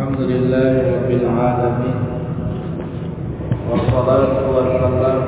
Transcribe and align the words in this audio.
الحمد 0.00 0.20
لله 0.32 0.72
رب 0.96 1.10
العالمين 1.20 1.98
والصلاة 3.68 4.36
والسلام 4.56 5.20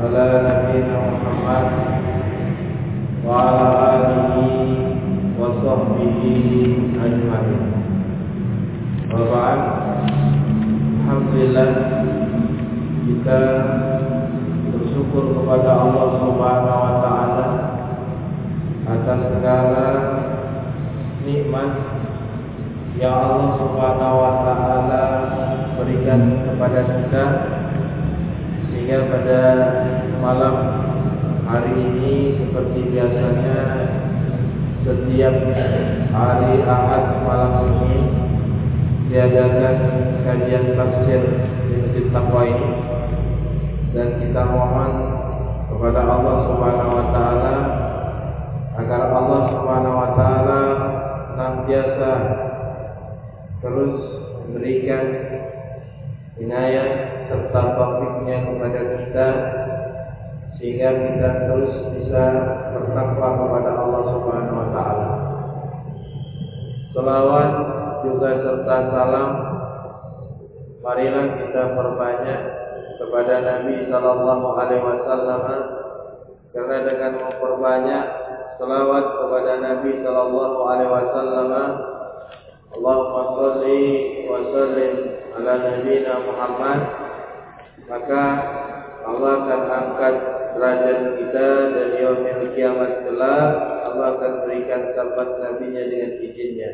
على 0.00 0.24
نبينا 0.48 0.96
محمد 1.08 1.66
وعلى 3.24 3.66
آله 3.96 4.36
وصحبه 5.40 6.20
أجمعين. 7.06 7.64
وبعد 9.08 9.60
Alhamdulillah 11.08 11.68
kita 13.08 13.40
bersyukur 14.68 15.24
kepada 15.32 15.70
Allah 15.72 16.06
Subhanahu 16.20 16.76
wa 16.76 16.94
taala 17.00 17.46
atas 18.84 19.20
segala 19.32 20.03
yang 23.04 23.20
Allah 23.20 23.60
Subhanahu 23.60 24.16
wa 24.16 24.32
taala 24.48 25.04
berikan 25.76 26.40
kepada 26.40 26.80
kita 26.88 27.24
sehingga 28.72 28.98
pada 29.12 29.40
malam 30.24 30.56
hari 31.44 31.72
ini 31.84 32.40
seperti 32.40 32.80
biasanya 32.88 33.60
setiap 34.88 35.36
hari 36.16 36.64
Ahad 36.64 37.04
malam 37.28 37.52
ini 37.76 37.96
diadakan 39.12 39.76
kajian 40.24 40.64
tafsir 40.72 41.22
di 41.68 41.74
Masjid 41.84 42.04
Taqwa 42.08 42.42
ini. 42.48 42.70
Dan 43.92 44.16
kita 44.16 44.42
mohon 44.48 44.92
kepada 45.68 46.00
Allah 46.08 46.36
Subhanahu 46.48 46.92
wa 46.96 47.06
taala 47.12 47.56
agar 48.80 49.02
Allah 49.12 49.40
Subhanahu 49.52 49.96
wa 50.02 50.10
taala 50.16 50.60
senantiasa 51.30 52.12
terus 53.64 53.94
memberikan 54.44 55.04
inayah 56.36 56.88
serta 57.32 57.62
taufiknya 57.80 58.44
kepada 58.44 58.80
kita 58.92 59.28
sehingga 60.60 60.88
kita 60.92 61.30
terus 61.48 61.72
bisa 61.96 62.24
bertakwa 62.76 63.28
kepada 63.40 63.70
Allah 63.80 64.02
Subhanahu 64.12 64.60
wa 64.60 64.68
taala. 64.76 65.08
Selawat 66.92 67.50
juga 68.04 68.30
serta 68.38 68.76
salam 68.92 69.30
marilah 70.84 71.26
kita 71.40 71.62
perbanyak 71.72 72.40
kepada 73.00 73.34
Nabi 73.40 73.88
sallallahu 73.88 74.46
alaihi 74.60 74.84
wasallam 74.84 75.42
karena 76.52 76.76
dengan 76.86 77.12
memperbanyak 77.18 78.04
selawat 78.60 79.04
kepada 79.18 79.52
Nabi 79.58 79.90
sallallahu 80.04 80.58
alaihi 80.68 80.92
wasallam 80.92 81.68
Allahumma 82.74 83.22
shalli 83.38 83.82
wa 84.26 84.38
sallim 84.50 84.94
ala 85.38 85.52
nabiyina 85.62 86.14
Muhammad. 86.26 86.80
Maka 87.86 88.22
Allah 89.04 89.30
akan 89.44 89.62
angkat 89.68 90.14
derajat 90.58 90.98
kita 91.22 91.48
dan 91.70 91.88
yaumil 91.94 92.50
kiamat 92.58 92.92
kelak. 93.06 93.50
Allah 93.86 94.06
akan 94.18 94.32
berikan 94.42 94.90
syafaat 94.90 95.30
nabinya 95.38 95.82
dengan 95.86 96.12
izinnya. 96.18 96.70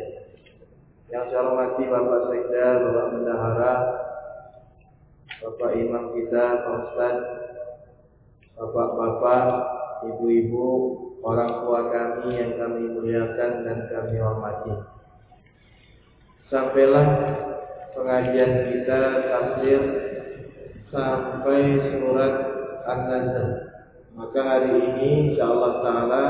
Yang 1.10 1.24
saya 1.34 1.42
hormati 1.42 1.84
Bapak 1.90 2.20
Sekda, 2.30 2.66
Bapak 2.86 3.06
Bendahara, 3.10 3.74
Bapak 5.42 5.70
Imam 5.74 6.04
kita, 6.14 6.44
Pak 6.62 6.76
Ustaz, 6.86 7.16
Bapak-bapak, 8.54 9.44
ibu-ibu, 10.06 10.68
orang 11.26 11.64
tua 11.64 11.80
kami 11.90 12.28
yang 12.36 12.52
kami 12.56 12.92
muliakan 12.94 13.52
dan 13.66 13.78
kami 13.90 14.16
hormati. 14.22 14.99
Sampailah 16.50 17.06
pengajian 17.94 18.74
kita 18.74 18.98
tafsir 19.30 19.80
sampai 20.90 21.78
surat 21.94 22.34
An-Najm. 22.90 23.48
Maka 24.18 24.40
hari 24.42 24.74
ini 24.74 25.10
insyaallah 25.30 25.72
taala 25.78 26.26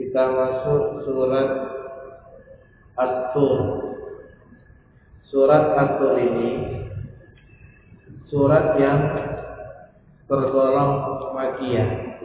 kita 0.00 0.22
masuk 0.32 1.04
surat 1.04 1.48
At-Tur. 2.96 3.60
Surat 5.28 5.76
At-Tur 5.76 6.16
ini 6.16 6.50
surat 8.32 8.80
yang 8.80 9.12
tergolong 10.24 11.36
makiyah. 11.36 12.16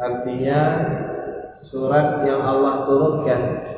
Artinya 0.00 0.60
surat 1.68 2.24
yang 2.24 2.40
Allah 2.40 2.88
turunkan 2.88 3.71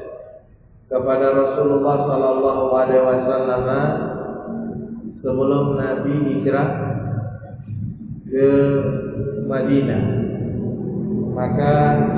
kepada 0.89 1.33
Rasulullah 1.33 1.97
sallallahu 2.05 2.65
alaihi 2.77 3.05
wasallam 3.05 3.65
sebelum 5.25 5.81
Nabi 5.81 6.12
hijrah 6.28 6.69
ke 8.28 8.49
Madinah. 9.49 10.03
Maka 11.34 11.73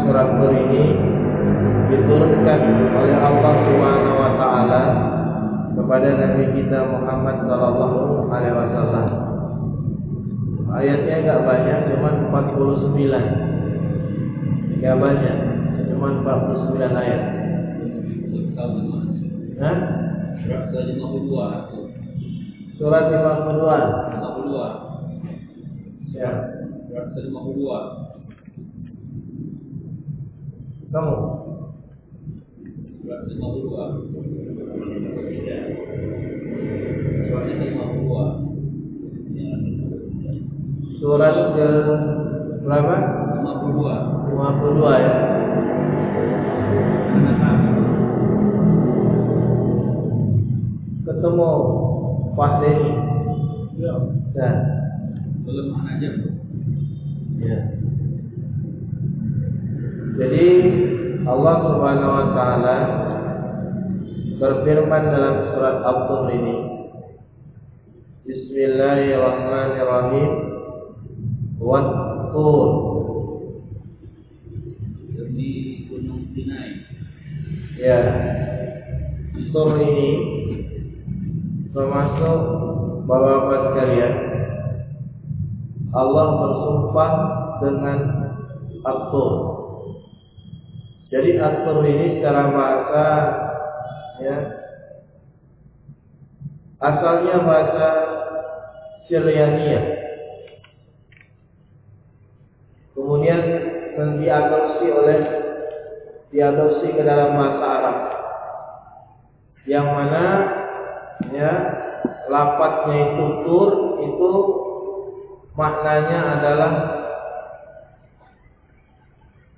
surat 0.04 0.28
Tur 0.36 0.52
ini 0.52 0.92
diturunkan 1.88 2.60
oleh 2.92 3.16
Allah 3.16 3.54
Subhanahu 3.64 4.18
wa 4.18 4.32
taala 4.36 4.82
kepada 5.72 6.08
Nabi 6.20 6.44
kita 6.58 6.78
Muhammad 6.84 7.36
sallallahu 7.46 8.28
alaihi 8.28 8.58
wasallam. 8.58 9.08
Ayatnya 10.76 11.14
enggak 11.24 11.40
banyak, 11.46 11.78
cuma 11.94 12.10
49. 12.28 14.76
Enggak 14.76 14.96
banyak, 15.00 15.36
cuma 15.88 16.08
49 16.20 16.92
ayat. 16.92 17.45
Hah? 19.56 19.76
Surat 20.42 20.64
ke-52 20.72 21.32
Surat 22.76 23.04
52. 23.08 23.56
52 23.56 26.12
Ya. 26.16 26.30
Surat 26.88 27.06
ke-52 27.16 27.60
Kamu 30.92 31.16
Surat 33.00 33.20
ke-52 33.26 33.64
Surat 37.26 37.42
ke-52 37.48 38.12
surat 40.96 41.36
ke 41.54 41.68
berapa? 42.66 42.96
52 43.46 44.26
52 44.26 45.04
ya. 45.06 45.14
Ketemu 51.16 51.48
Pak 52.36 52.60
Denny. 52.60 52.92
Ya 53.80 53.96
Ya. 54.36 54.52
Belum 55.48 55.72
aja 55.80 56.12
Ya. 57.40 57.72
Jadi 60.20 60.46
Allah 61.24 61.56
Subhanahu 61.64 62.16
wa 62.20 62.26
taala 62.36 62.76
berfirman 64.36 65.08
dalam 65.08 65.56
surat 65.56 65.80
At-Tur 65.88 66.28
ini 66.36 66.56
Bismillahirrahmanirrahim 68.28 70.30
Wat-Tur 71.56 72.68
Demi 75.16 75.88
Gunung 75.88 76.28
Sinai 76.36 76.84
Ya 77.80 78.00
Tur 79.56 79.80
ini 79.80 80.35
Termasuk 81.76 82.38
Bapak-bapak 83.04 83.60
sekalian 83.70 84.14
Allah 85.92 86.26
bersumpah 86.40 87.12
dengan 87.62 87.98
At-Tur. 88.82 89.32
Jadi 91.12 91.36
At-Tur 91.36 91.86
ini 91.86 92.18
secara 92.18 92.50
bahasa 92.50 93.04
ya 94.24 94.36
asalnya 96.82 97.36
bahasa 97.44 97.88
Syriania. 99.06 99.80
Kemudian 102.96 103.40
diadopsi 104.18 104.86
oleh 104.90 105.20
diadopsi 106.34 106.88
ke 106.90 107.02
dalam 107.06 107.38
bahasa 107.38 107.66
Arab. 107.70 107.98
Yang 109.68 109.86
mana 109.94 110.24
ya 111.34 111.52
lapatnya 112.30 112.96
itu 113.14 113.26
tur 113.46 113.70
itu 114.02 114.30
maknanya 115.56 116.18
adalah 116.38 116.72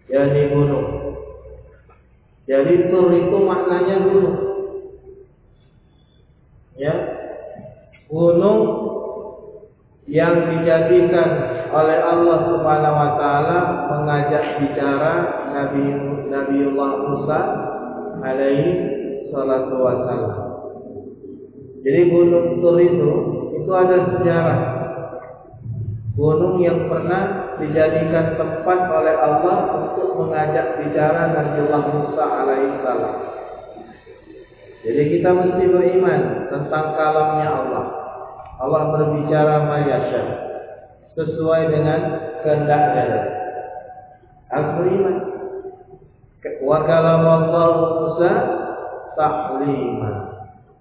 yakni 0.09 0.43
gunung 0.53 0.89
jadi 2.49 2.75
tur 2.89 3.13
itu 3.13 3.37
maknanya 3.45 3.97
gunung 4.09 4.39
ya 6.79 6.95
gunung 8.09 8.61
yang 10.09 10.49
dijadikan 10.49 11.29
oleh 11.69 12.01
Allah 12.01 12.39
Subhanahu 12.49 12.97
wa 12.97 13.11
taala 13.21 13.59
mengajak 13.93 14.57
bicara 14.57 15.15
Nabi 15.53 15.85
Nabiullah 16.33 16.91
Musa 17.05 17.41
alaihi 18.25 18.73
salatu 19.29 19.77
wassalam. 19.77 20.48
Jadi 21.83 22.01
gunung 22.11 22.59
Tur 22.59 22.77
itu 22.83 23.11
itu 23.59 23.71
ada 23.77 23.97
sejarah. 24.17 24.61
Gunung 26.19 26.59
yang 26.59 26.91
pernah 26.91 27.55
dijadikan 27.63 28.35
tempat 28.35 28.79
oleh 28.91 29.15
Allah 29.15 29.59
untuk 29.77 30.19
mengajak 30.19 30.83
bicara 30.83 31.31
Nabiullah 31.31 31.83
Musa 31.95 32.25
alaihissalam. 32.27 33.15
Jadi 34.83 35.03
kita 35.15 35.31
mesti 35.31 35.65
beriman 35.69 36.49
tentang 36.51 36.97
kalamnya 36.97 37.49
Allah. 37.51 37.85
Allah 38.59 38.83
berbicara 38.91 39.69
mayasya 39.71 40.23
sesuai 41.15 41.63
dengan 41.71 42.01
kehendaknya. 42.43 43.07
Aku 44.49 44.69
beriman. 44.83 45.17
Wa 46.65 46.79
Allah 46.83 47.71
Musa 48.01 48.33
taklima. 49.15 50.28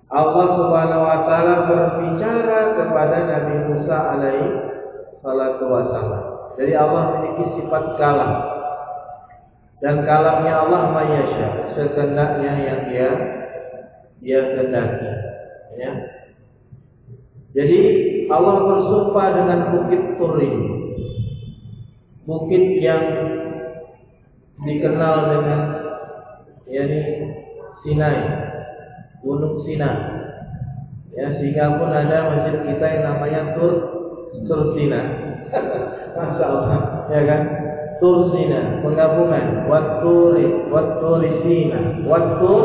Allah 0.07 0.45
Subhanahu 0.55 1.03
wa 1.03 1.17
taala 1.27 1.55
berbicara 1.67 2.79
kepada 2.79 3.17
Nabi 3.27 3.55
Musa 3.67 3.97
alaihi 4.15 4.55
salatu 5.19 5.67
wasallam. 5.67 6.23
Jadi 6.55 6.73
Allah 6.79 7.01
memiliki 7.11 7.43
sifat 7.59 7.83
kalam. 7.99 8.33
Dan 9.77 10.07
kalamnya 10.09 10.53
Allah 10.57 10.89
mayasya, 10.89 11.77
sekehendaknya 11.77 12.51
yang 12.65 12.81
dia 12.89 13.09
dia 14.23 14.39
kehendaki. 14.55 15.11
Ya. 15.77 15.91
Jadi 17.53 17.79
Allah 18.31 18.55
bersumpah 18.63 19.27
dengan 19.37 19.59
bukit 19.75 20.01
Turin. 20.17 20.55
Bukit 22.25 22.63
yang 22.81 23.03
dikenal 24.65 25.15
dengan 25.35 25.61
yakni 26.65 27.01
Sinai, 27.85 28.46
Gunung 29.27 29.67
Sinai. 29.67 30.23
Ya, 31.11 31.35
sehingga 31.35 31.75
pun 31.75 31.91
ada 31.91 32.31
masjid 32.31 32.55
kita 32.63 32.85
yang 32.87 33.03
namanya 33.03 33.41
Tur 33.59 33.73
Tur 34.47 34.71
Sinai. 34.79 35.03
Masya 36.15 36.45
Allah, 36.47 36.79
ya 37.11 37.21
kan? 37.27 37.41
Tur 37.99 38.31
Sinai, 38.31 38.79
penggabungan 38.79 39.67
Watturi, 39.67 40.71
Watturi 40.71 41.43
Sinai, 41.43 42.07
Wattur 42.07 42.63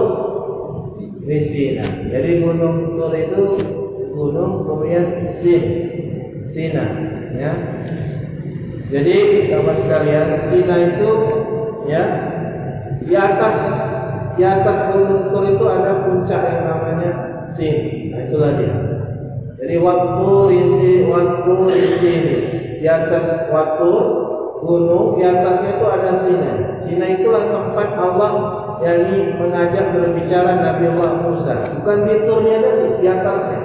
Risina. 1.26 1.86
Jadi 2.10 2.30
gunung 2.42 2.98
Tur 2.98 3.12
itu 3.14 3.44
gunung 4.12 4.66
kemudian 4.66 5.06
Sin, 5.40 5.62
Sina, 6.54 6.84
ya. 7.34 7.52
Jadi 8.92 9.16
sahabat 9.48 9.76
sekalian, 9.82 10.28
Sina 10.52 10.76
itu 10.92 11.10
ya 11.88 12.02
di 13.02 13.14
atas 13.16 13.81
di 14.36 14.42
atas 14.42 14.92
gunung 14.92 15.32
Tur 15.32 15.44
itu 15.48 15.64
ada 15.68 15.92
puncak 16.04 16.40
yang 16.48 16.62
namanya 16.68 17.10
Sin. 17.56 17.76
Nah 18.12 18.20
itulah 18.28 18.50
dia. 18.56 18.74
Jadi 19.60 19.74
waktu 19.78 20.28
risi 20.50 20.92
waktu 21.06 21.52
risi 21.68 22.14
di 22.80 22.86
atas 22.88 23.46
waktu 23.52 23.92
gunung 24.62 25.20
di 25.20 25.22
atasnya 25.22 25.70
itu 25.78 25.86
ada 25.86 26.12
Sina. 26.24 26.52
Sina 26.82 27.06
itulah 27.12 27.44
tempat 27.46 27.88
Allah 27.94 28.32
yang 28.82 29.00
mengajak 29.38 29.94
berbicara 29.94 30.58
Nabi 30.58 30.84
Allah 30.96 31.12
Musa. 31.22 31.54
Bukan 31.78 31.98
di 32.08 32.14
turnya 32.26 32.56
tadi, 32.58 32.86
di 32.98 33.06
atasnya. 33.06 33.60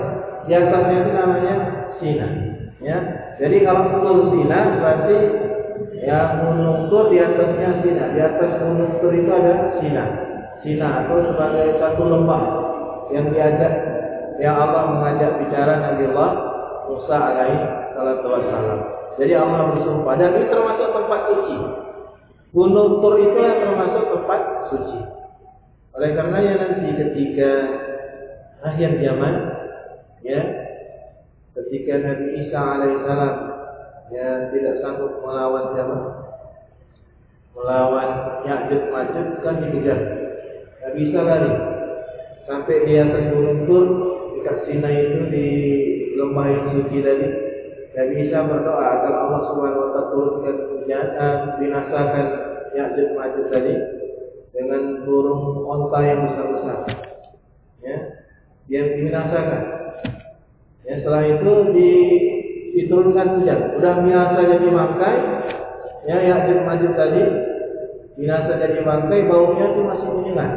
Di 0.45 0.53
atasnya 0.53 0.97
itu 1.01 1.11
namanya 1.15 1.55
Sina. 1.97 2.27
Ya. 2.83 2.97
Jadi 3.41 3.57
kalau 3.65 4.03
tur 4.03 4.17
Sina 4.35 4.59
berarti 4.77 5.17
Ya 6.07 6.39
gunung 6.39 6.87
tur 6.87 7.11
di 7.11 7.19
atasnya 7.19 7.83
Sina. 7.83 8.05
Di 8.15 8.19
atas 8.21 8.63
gunung 8.63 9.01
tur 9.01 9.11
itu 9.11 9.27
ada 9.27 9.75
Sina. 9.81 10.05
Sina 10.65 11.05
atau 11.05 11.21
sebagai 11.21 11.77
satu 11.77 12.03
lembah 12.07 12.43
yang 13.13 13.29
diajak 13.31 13.73
yang 14.37 14.55
Allah 14.57 14.83
mengajak 14.93 15.41
bicara 15.41 15.73
Nabi 15.81 16.13
Allah 16.13 16.31
Musa 16.87 17.17
alaihi 17.17 17.61
salatu 17.93 18.25
wassalam. 18.29 18.79
Jadi 19.17 19.33
Allah 19.33 19.61
bersumpah 19.73 20.13
dan 20.17 20.29
ini 20.37 20.45
termasuk 20.49 20.89
tempat 20.93 21.19
suci. 21.33 21.57
Gunung 22.53 23.01
Tur 23.03 23.15
itu 23.19 23.37
yang 23.37 23.59
termasuk 23.65 24.03
tempat 24.13 24.41
suci. 24.69 24.99
Oleh 25.97 26.09
karenanya 26.13 26.53
nanti 26.61 26.87
ketika 26.93 27.51
akhir 28.61 29.01
zaman 29.01 29.33
ya 30.21 30.41
ketika 31.57 31.93
Nabi 32.01 32.27
Isa 32.45 32.59
alaihissalam 32.61 33.35
ya 34.13 34.29
tidak 34.53 34.75
sanggup 34.81 35.21
melawan 35.25 35.73
zaman 35.73 36.01
melawan 37.57 38.09
Ya'juj 38.45 38.93
Ma'juj 38.93 39.27
kan 39.41 39.55
dikejar 39.65 39.99
bisa 40.97 41.19
lari 41.21 41.53
sampai 42.49 42.75
di 42.89 42.93
atas 42.97 43.23
gunung 43.29 43.69
Tur 43.69 43.85
dekat 44.33 44.57
Sinai 44.65 44.97
itu 44.97 45.21
di 45.29 45.47
lembah 46.17 46.45
yang 46.49 46.65
suci 46.73 46.97
tadi 47.05 47.27
Nabi 47.93 48.13
Isa 48.25 48.39
berdoa 48.45 48.81
agar 48.81 49.13
Allah 49.13 49.41
Subhanahu 49.49 49.83
wa 49.85 49.89
taala 49.93 50.11
turunkan 50.13 50.55
hujan 50.73 51.07
binasakan 51.61 52.27
Ya'juj 52.73 53.09
Ma'juj 53.13 53.45
tadi 53.53 53.73
dengan 54.53 55.05
burung 55.05 55.65
onta 55.69 55.99
yang 56.01 56.19
besar-besar 56.25 56.77
ya 57.85 57.97
yang 58.67 58.85
dibinasakan 58.97 59.61
ya 60.81 60.93
setelah 60.97 61.23
itu 61.25 61.51
di 61.77 61.91
diturunkan 62.77 63.41
hujan. 63.41 63.59
Udah 63.81 63.93
biasa 64.05 64.39
jadi 64.45 64.67
bangkai, 64.69 65.17
ya 66.05 66.17
Ya'juj 66.21 66.59
Ma'juj 66.61 66.93
tadi 66.93 67.21
binasa 68.17 68.53
jadi 68.61 68.79
bangkai, 68.85 69.25
baunya 69.25 69.65
itu 69.73 69.81
masih 69.81 70.09
menyengat. 70.13 70.51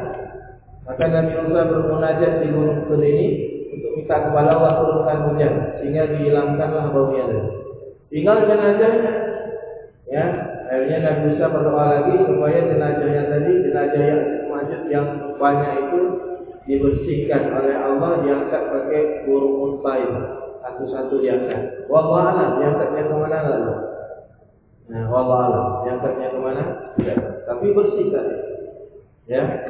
Maka 0.91 1.07
Nabi 1.07 1.33
Musa 1.47 1.71
bermunajat 1.71 2.33
di 2.43 2.47
gunung 2.51 2.91
Tur 2.91 2.99
ini 2.99 3.27
untuk 3.71 3.95
minta 3.95 4.27
kepada 4.27 4.59
Allah 4.59 4.73
turunkan 4.83 5.19
hujan 5.31 5.55
sehingga 5.79 6.03
dihilangkanlah 6.11 6.91
baunya 6.91 7.31
tadi. 7.31 7.51
Tinggal 8.11 8.43
jenazahnya. 8.51 9.13
Ya, 10.11 10.25
akhirnya 10.67 10.99
Nabi 11.07 11.21
Musa 11.31 11.47
berdoa 11.47 11.85
lagi 11.95 12.15
supaya 12.27 12.59
jenazahnya 12.67 13.23
tadi, 13.31 13.53
jenazah 13.63 14.03
yang 14.03 14.23
Ma'juj 14.51 14.83
yang 14.91 15.07
banyak 15.39 15.73
itu 15.79 16.01
dibersihkan 16.67 17.55
oleh 17.55 17.79
Allah 17.79 18.19
diangkat 18.27 18.63
pakai 18.67 19.31
burung 19.31 19.79
unta 19.79 19.95
itu 19.95 20.23
satu-satu 20.59 21.15
diangkat. 21.23 21.87
Wallah 21.87 22.35
alam, 22.35 22.51
diangkatnya 22.59 23.03
ke 23.07 23.15
mana 23.15 23.39
lalu? 23.47 23.75
Nah, 24.91 25.03
wallah 25.07 25.41
alam, 25.47 25.67
diangkatnya 25.87 26.35
ke 26.35 26.39
mana? 26.43 26.63
Tidak. 26.99 27.19
Tapi 27.47 27.67
bersih 27.71 28.07
tadi. 28.11 28.35
Ya. 29.31 29.70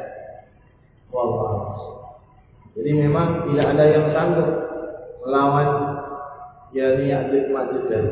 Jadi 2.71 2.91
memang 2.95 3.51
tidak 3.51 3.67
ada 3.75 3.85
yang 3.91 4.05
sanggup 4.15 4.49
melawan 5.27 5.69
ya 6.71 6.95
Ya'juj 6.95 7.51
Ma'juj 7.51 7.83
tadi. 7.91 8.11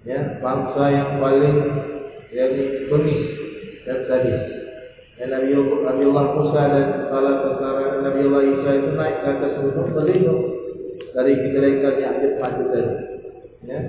Ya, 0.00 0.40
bangsa 0.40 0.84
yang 0.90 1.10
paling 1.20 1.56
jadi 2.32 2.88
bengis 2.88 3.22
dan 3.84 3.98
sadis. 4.08 4.42
Dan 5.20 5.36
Nabi 5.36 5.52
Allah 6.08 6.26
Musa 6.32 6.62
dan 6.72 6.86
salah 7.12 7.34
seorang 7.44 8.00
Nabi 8.00 8.20
Allah 8.32 8.42
Isa 8.48 8.70
itu 8.80 8.90
naik 8.96 9.16
ke 9.20 9.28
atas 9.28 9.52
gunung 9.60 9.92
berlindung 9.92 10.42
dari 11.12 11.36
kejelekan 11.36 11.94
yang 12.00 12.16
ada 12.16 12.28
pada 12.40 12.64
tadi. 12.72 12.94
Ya. 13.68 13.80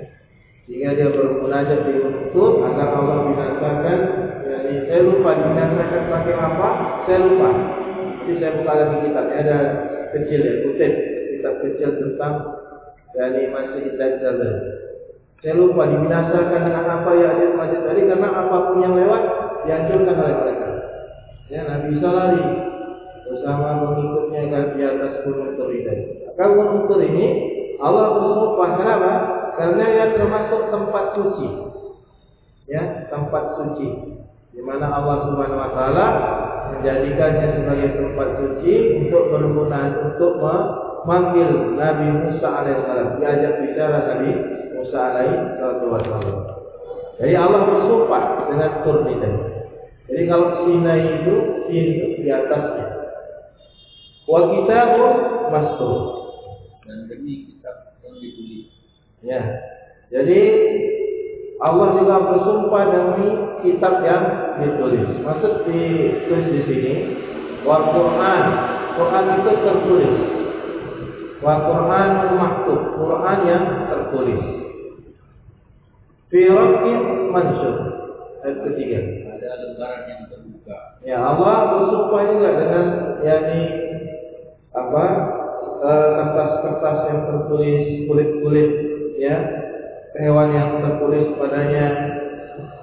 Sehingga 0.68 0.90
dia 0.94 1.08
bermunajat 1.16 1.80
di 1.88 1.94
untuk 2.04 2.60
agar 2.60 2.88
Allah 2.92 3.18
binasakan. 3.32 3.98
Yani 4.44 4.74
saya 4.84 5.00
lupa 5.00 5.30
dibinasakan 5.32 6.02
pakai 6.12 6.34
apa? 6.36 6.68
Saya 7.08 7.18
lupa. 7.24 7.50
Jadi 8.22 8.38
saya 8.38 8.54
buka 8.54 8.72
lagi 8.78 8.96
kitabnya 9.02 9.36
ada 9.42 9.58
kecil 10.14 10.40
ya, 10.46 10.54
kutip 10.62 10.92
kitab 11.34 11.54
kecil 11.58 11.90
tentang 11.98 12.34
yani 13.18 13.50
masih 13.50 13.98
Dajjal. 13.98 14.38
Saya 15.42 15.58
lupa 15.58 15.90
dibinasakan 15.90 16.70
dengan 16.70 16.86
apa 16.86 17.10
yang 17.18 17.34
ada 17.34 17.58
masjid 17.58 17.82
tadi 17.82 18.06
karena 18.06 18.30
apa 18.30 18.56
pun 18.70 18.78
yang 18.78 18.94
lewat 18.94 19.22
dihancurkan 19.66 20.22
oleh 20.22 20.36
mereka. 20.38 20.70
Ya, 21.50 21.66
Nabi 21.66 21.98
bisa 21.98 22.08
lari 22.14 22.46
bersama 23.26 23.90
pengikutnya 23.90 24.70
di 24.70 24.82
atas 24.86 25.26
gunung 25.26 25.58
Tur. 25.58 25.74
Maka 26.30 26.44
gunung 26.46 26.86
Tur 26.86 27.02
ini 27.02 27.26
Allah 27.82 28.06
bersumpah 28.22 28.70
kenapa? 28.78 29.12
Karena 29.58 29.84
ia 29.90 30.06
termasuk 30.14 30.70
tempat 30.70 31.04
suci. 31.18 31.48
Ya, 32.70 33.10
tempat 33.10 33.58
suci. 33.58 33.88
Di 34.54 34.62
mana 34.62 34.94
Allah 34.94 35.26
Subhanahu 35.26 35.58
wa 35.58 35.70
taala 35.74 36.06
menjadikannya 36.72 37.46
sebagai 37.60 37.90
tempat 38.00 38.28
suci 38.40 38.72
untuk 39.04 39.22
berguna 39.28 39.80
untuk 40.08 40.32
memanggil 40.40 41.76
Nabi 41.76 42.06
Musa 42.10 42.48
alaihissalam. 42.48 43.20
Diajak 43.20 43.52
bicara 43.60 43.98
Nabi 44.08 44.30
Musa 44.72 44.98
alaihissalam. 45.12 46.36
Jadi 47.20 47.34
Allah 47.36 47.60
bersumpah 47.68 48.24
dengan 48.50 48.70
Tur 48.82 49.04
ini. 49.06 49.30
Jadi 50.08 50.22
kalau 50.26 50.48
Sinai 50.66 51.22
itu, 51.22 51.34
Sin 51.70 51.86
itu 51.94 52.06
di 52.24 52.28
atasnya. 52.32 52.86
Wa 54.26 54.40
kitabun 54.50 55.14
mastur. 55.52 56.00
Dan 56.82 57.06
demi 57.06 57.46
kitab 57.46 57.94
yang 58.02 58.18
ditulis. 58.18 58.66
Ya. 59.22 59.40
Jadi 60.10 60.40
Allah 61.62 61.94
juga 61.94 62.14
bersumpah 62.26 62.84
demi 62.90 63.26
kitab 63.62 64.02
yang 64.02 64.24
ditulis. 64.58 65.06
Maksud 65.22 65.62
ditulis 65.70 66.46
di 66.50 66.60
sini 66.66 66.92
wa 67.62 67.86
Quran 67.94 68.42
Quran 68.98 69.24
itu 69.38 69.52
tertulis. 69.62 70.14
Wa 71.38 71.54
Quran 71.62 72.10
maktub, 72.38 72.80
Quran 72.98 73.38
yang 73.46 73.64
tertulis. 73.86 74.42
Fi 76.34 76.40
raqqin 76.50 76.98
mansur. 77.30 77.76
Ayat 78.42 78.58
ketiga. 78.66 79.00
Ada 79.30 79.48
lembaran 79.62 80.02
yang 80.10 80.22
terbuka. 80.26 80.78
Ya 81.06 81.18
Allah 81.22 81.56
bersumpah 81.78 82.22
juga 82.26 82.50
dengan 82.58 82.86
yakni 83.22 83.62
apa 84.74 85.04
eh, 85.82 86.08
kertas-kertas 86.18 86.98
yang 87.06 87.20
tertulis 87.30 87.82
kulit-kulit 88.10 88.70
ya 89.20 89.36
hewan 90.18 90.48
yang 90.52 90.70
tertulis 90.84 91.32
padanya 91.40 91.86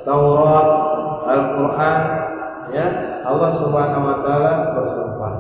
Taurat, 0.07 0.67
Al-Quran, 1.29 2.00
ya 2.74 2.86
Allah 3.27 3.51
Subhanahu 3.62 4.07
Wa 4.07 4.17
Taala 4.25 4.53
bersumpah. 4.74 5.33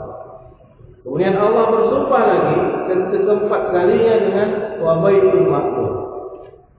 Kemudian 1.01 1.33
Allah 1.39 1.63
bersumpah 1.73 2.21
lagi 2.21 2.57
ke 2.85 3.17
keempat 3.17 3.61
kalinya 3.73 4.15
dengan 4.21 4.49
Wabaitul 4.83 5.47
Makmur. 5.47 5.91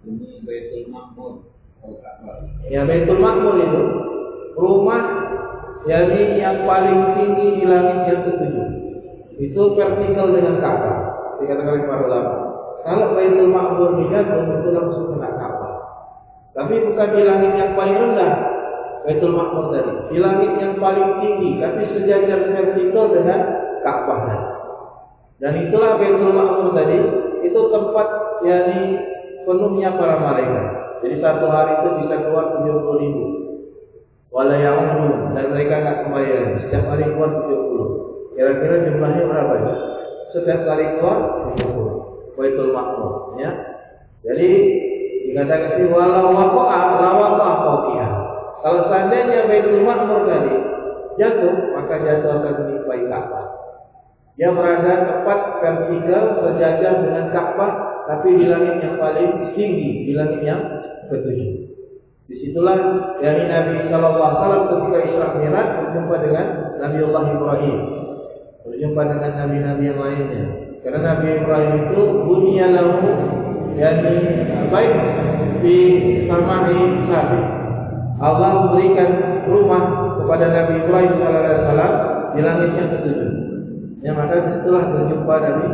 Ini 0.07 0.45
Baitul 0.47 0.87
Makmur. 0.93 1.33
Ya 2.69 2.87
Baitul 2.87 3.19
Makmur 3.19 3.55
itu 3.59 3.83
rumah 4.55 5.03
yakni 5.89 6.39
yang 6.39 6.69
paling 6.69 7.17
tinggi 7.17 7.47
di 7.59 7.65
langit 7.65 7.99
yang 8.07 8.21
ketujuh. 8.29 8.69
Itu 9.41 9.73
vertikal 9.73 10.29
dengan 10.37 10.61
Ka'bah. 10.61 10.99
Dikatakan 11.41 11.73
oleh 11.73 11.85
para 11.89 12.03
ulama. 12.05 12.50
Kalau 12.81 13.13
Baitul 13.13 13.53
Makmur 13.53 14.01
dijatuh 14.01 14.41
itu 14.61 14.69
langsung 14.73 15.07
kena 15.17 15.31
Ka'bah. 15.37 15.75
Tapi 16.57 16.75
bukan 16.89 17.09
di 17.13 17.23
langit 17.23 17.53
yang 17.57 17.73
paling 17.77 17.97
rendah. 17.97 18.33
Baitul 19.05 19.37
Makmur 19.37 19.73
tadi. 19.73 19.93
Di 20.13 20.19
langit 20.21 20.53
yang 20.61 20.75
paling 20.81 21.09
tinggi, 21.21 21.61
tapi 21.61 21.81
sejajar 21.93 22.41
vertikal 22.53 23.07
dengan 23.13 23.41
Ka'bah. 23.85 24.21
Dan 25.41 25.53
itulah 25.69 26.01
Baitul 26.01 26.33
Makmur 26.33 26.73
tadi, 26.73 26.99
itu 27.45 27.61
tempat 27.69 28.09
yakni 28.45 28.81
penuhnya 29.45 29.97
para 29.97 30.17
malaikat. 30.21 30.67
Jadi 31.01 31.17
satu 31.25 31.49
hari 31.49 31.81
itu 31.81 31.89
bisa 32.05 32.17
keluar 32.29 32.61
70 32.61 33.01
ribu. 33.01 33.25
Walayamun 34.31 35.35
dan 35.35 35.51
mereka 35.51 35.83
akan 35.83 35.97
kembali 36.07 36.29
lagi. 36.31 36.53
Setiap 36.69 36.85
hari 36.93 37.05
keluar 37.09 37.31
70. 37.51 38.37
Kira-kira 38.37 38.75
jumlahnya 38.87 39.23
berapa 39.27 39.55
ya? 39.59 39.73
Setiap 40.31 40.61
kali 40.69 40.85
keluar 40.97 41.19
70. 41.57 42.00
Baitul 42.41 42.73
Makmur, 42.73 43.37
ya. 43.37 43.51
Jadi 44.25 44.49
dikatakan 45.29 45.77
sih 45.77 45.87
walau 45.93 46.33
waqa'a 46.33 46.81
la 46.97 47.11
waqa'a 47.21 47.53
fawqiha. 47.61 48.11
Kalau 48.65 48.83
seandainya 48.89 49.45
Baitul 49.45 49.85
Makmur 49.85 50.25
tadi 50.25 50.55
jatuh, 51.21 51.77
maka 51.77 51.95
jatuh 52.01 52.31
akan 52.41 52.53
menimpai 52.65 53.05
Ka'bah. 53.13 53.47
Dia 54.41 54.57
berada 54.57 54.93
tepat 55.05 55.41
vertikal 55.61 56.25
sejajar 56.41 57.05
dengan 57.05 57.29
Ka'bah, 57.29 57.73
tapi 58.09 58.41
di 58.41 58.49
langit 58.49 58.81
yang 58.81 58.97
paling 58.97 59.53
tinggi, 59.53 60.09
di 60.09 60.13
langit 60.17 60.41
yang 60.41 60.61
ketujuh. 61.13 61.77
Di 62.31 62.35
situlah 62.47 62.79
dari 63.21 63.45
Nabi 63.51 63.91
Shallallahu 63.91 64.17
Alaihi 64.23 64.39
Wasallam 64.41 64.63
ketika 64.71 64.99
Isra 65.03 65.29
Mi'raj 65.37 65.69
berjumpa 65.83 66.15
dengan 66.25 66.47
Nabiullah 66.79 67.25
Ibrahim, 67.37 67.79
berjumpa 68.65 69.03
dengan 69.03 69.31
nabi-nabi 69.35 69.85
yang 69.91 69.99
lainnya. 69.99 70.70
Karena 70.81 71.01
Nabi 71.05 71.29
Ibrahim 71.45 71.73
itu 71.87 72.01
bunyinya 72.25 72.67
lahu 72.73 73.11
yakni 73.77 74.17
baik 74.73 74.95
di 75.61 75.77
samai 76.25 76.77
sabi. 77.09 77.41
Allah 78.21 78.51
memberikan 78.53 79.11
rumah 79.49 80.13
kepada 80.21 80.53
Nabi 80.53 80.73
Ibrahim 80.85 81.13
Sallallahu 81.17 81.41
Alaihi 81.41 81.61
Wasallam 81.65 81.93
di 82.37 82.41
langit 82.45 82.71
yang 82.77 82.89
ketujuh. 82.93 83.33
Ya 84.01 84.13
maka 84.17 84.35
di 84.41 84.49
situlah 84.61 84.85
berjumpa 84.93 85.35
Nabi 85.41 85.67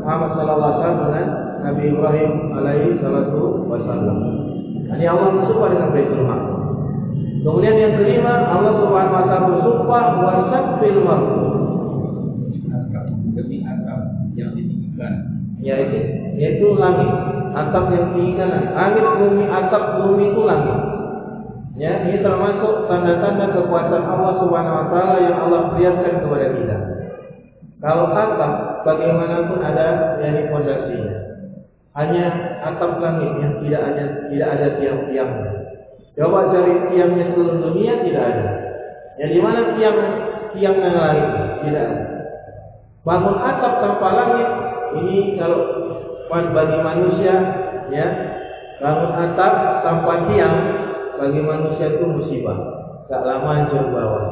Muhammad 0.00 0.30
Sallallahu 0.36 0.60
Alaihi 0.60 0.80
Wasallam 0.80 1.00
dengan 1.04 1.26
Nabi 1.60 1.82
Ibrahim 1.92 2.32
Alaihi 2.56 2.90
Wasallam. 3.68 4.18
Ini 4.90 5.04
Allah 5.06 5.28
bersumpah 5.38 5.68
dengan 5.70 5.88
Baitul 5.92 6.24
Makmur. 6.26 6.60
Kemudian 7.40 7.76
yang 7.80 7.94
kelima 7.96 8.52
Allah 8.52 8.72
Subhanahu 8.84 9.16
Wa 9.16 9.24
Taala 9.24 9.48
bersumpah 9.48 10.04
wasafil 10.20 11.00
makmur. 11.00 11.48
Atap 12.68 13.06
demi 13.32 13.64
atap 13.64 14.00
yang 14.36 14.52
ditinggikan. 14.52 15.40
Yaitu 15.60 15.98
yaitu 16.36 16.66
langit. 16.76 17.10
Atap 17.50 17.90
yang 17.90 18.14
tinggikan 18.14 18.50
langit 18.72 19.06
bumi 19.18 19.44
atap 19.50 19.98
bumi 20.00 20.30
itu 20.30 20.42
langit. 20.46 20.78
Ya, 21.80 22.04
ini 22.04 22.20
termasuk 22.20 22.86
tanda-tanda 22.92 23.56
kekuasaan 23.56 24.04
Allah 24.04 24.32
Subhanahu 24.36 24.78
Wa 24.84 24.86
Taala 24.92 25.16
yang 25.24 25.36
Allah 25.48 25.60
perlihatkan 25.72 26.14
kepada 26.20 26.46
kita. 26.52 26.76
Kalau 27.80 28.12
atap 28.12 28.52
bagaimanapun 28.84 29.58
ada 29.64 30.20
yang 30.20 30.52
fondasinya. 30.52 31.16
Hanya 31.96 32.24
atap 32.62 33.00
langit 33.00 33.32
yang 33.40 33.52
tidak 33.64 33.82
ada 33.82 34.04
tidak 34.28 34.48
ada 34.52 34.66
tiang-tiangnya. 34.78 35.52
Coba 36.14 36.52
cari 36.52 36.74
tiangnya 36.92 37.24
seluruh 37.32 37.58
dunia 37.64 38.04
tidak 38.04 38.24
ada. 38.28 38.46
Ya 39.16 39.26
di 39.32 39.40
mana 39.40 39.74
tiang 39.74 39.98
tiang 40.52 40.76
yang 40.76 40.96
lain 41.00 41.26
tidak 41.64 41.82
ada. 41.88 42.06
Bangun 43.00 43.36
atap 43.40 43.72
tanpa 43.80 44.08
langit 44.12 44.48
ini 44.98 45.38
kalau 45.38 45.60
bagi 46.30 46.78
manusia 46.78 47.34
ya 47.90 48.06
bangun 48.78 49.12
atap 49.12 49.82
tanpa 49.84 50.30
tiang 50.30 50.56
bagi 51.20 51.40
manusia 51.42 51.98
itu 51.98 52.04
musibah. 52.06 52.58
Tak 53.10 53.26
lama 53.26 53.50
hancur 53.50 53.90
bawah. 53.90 54.24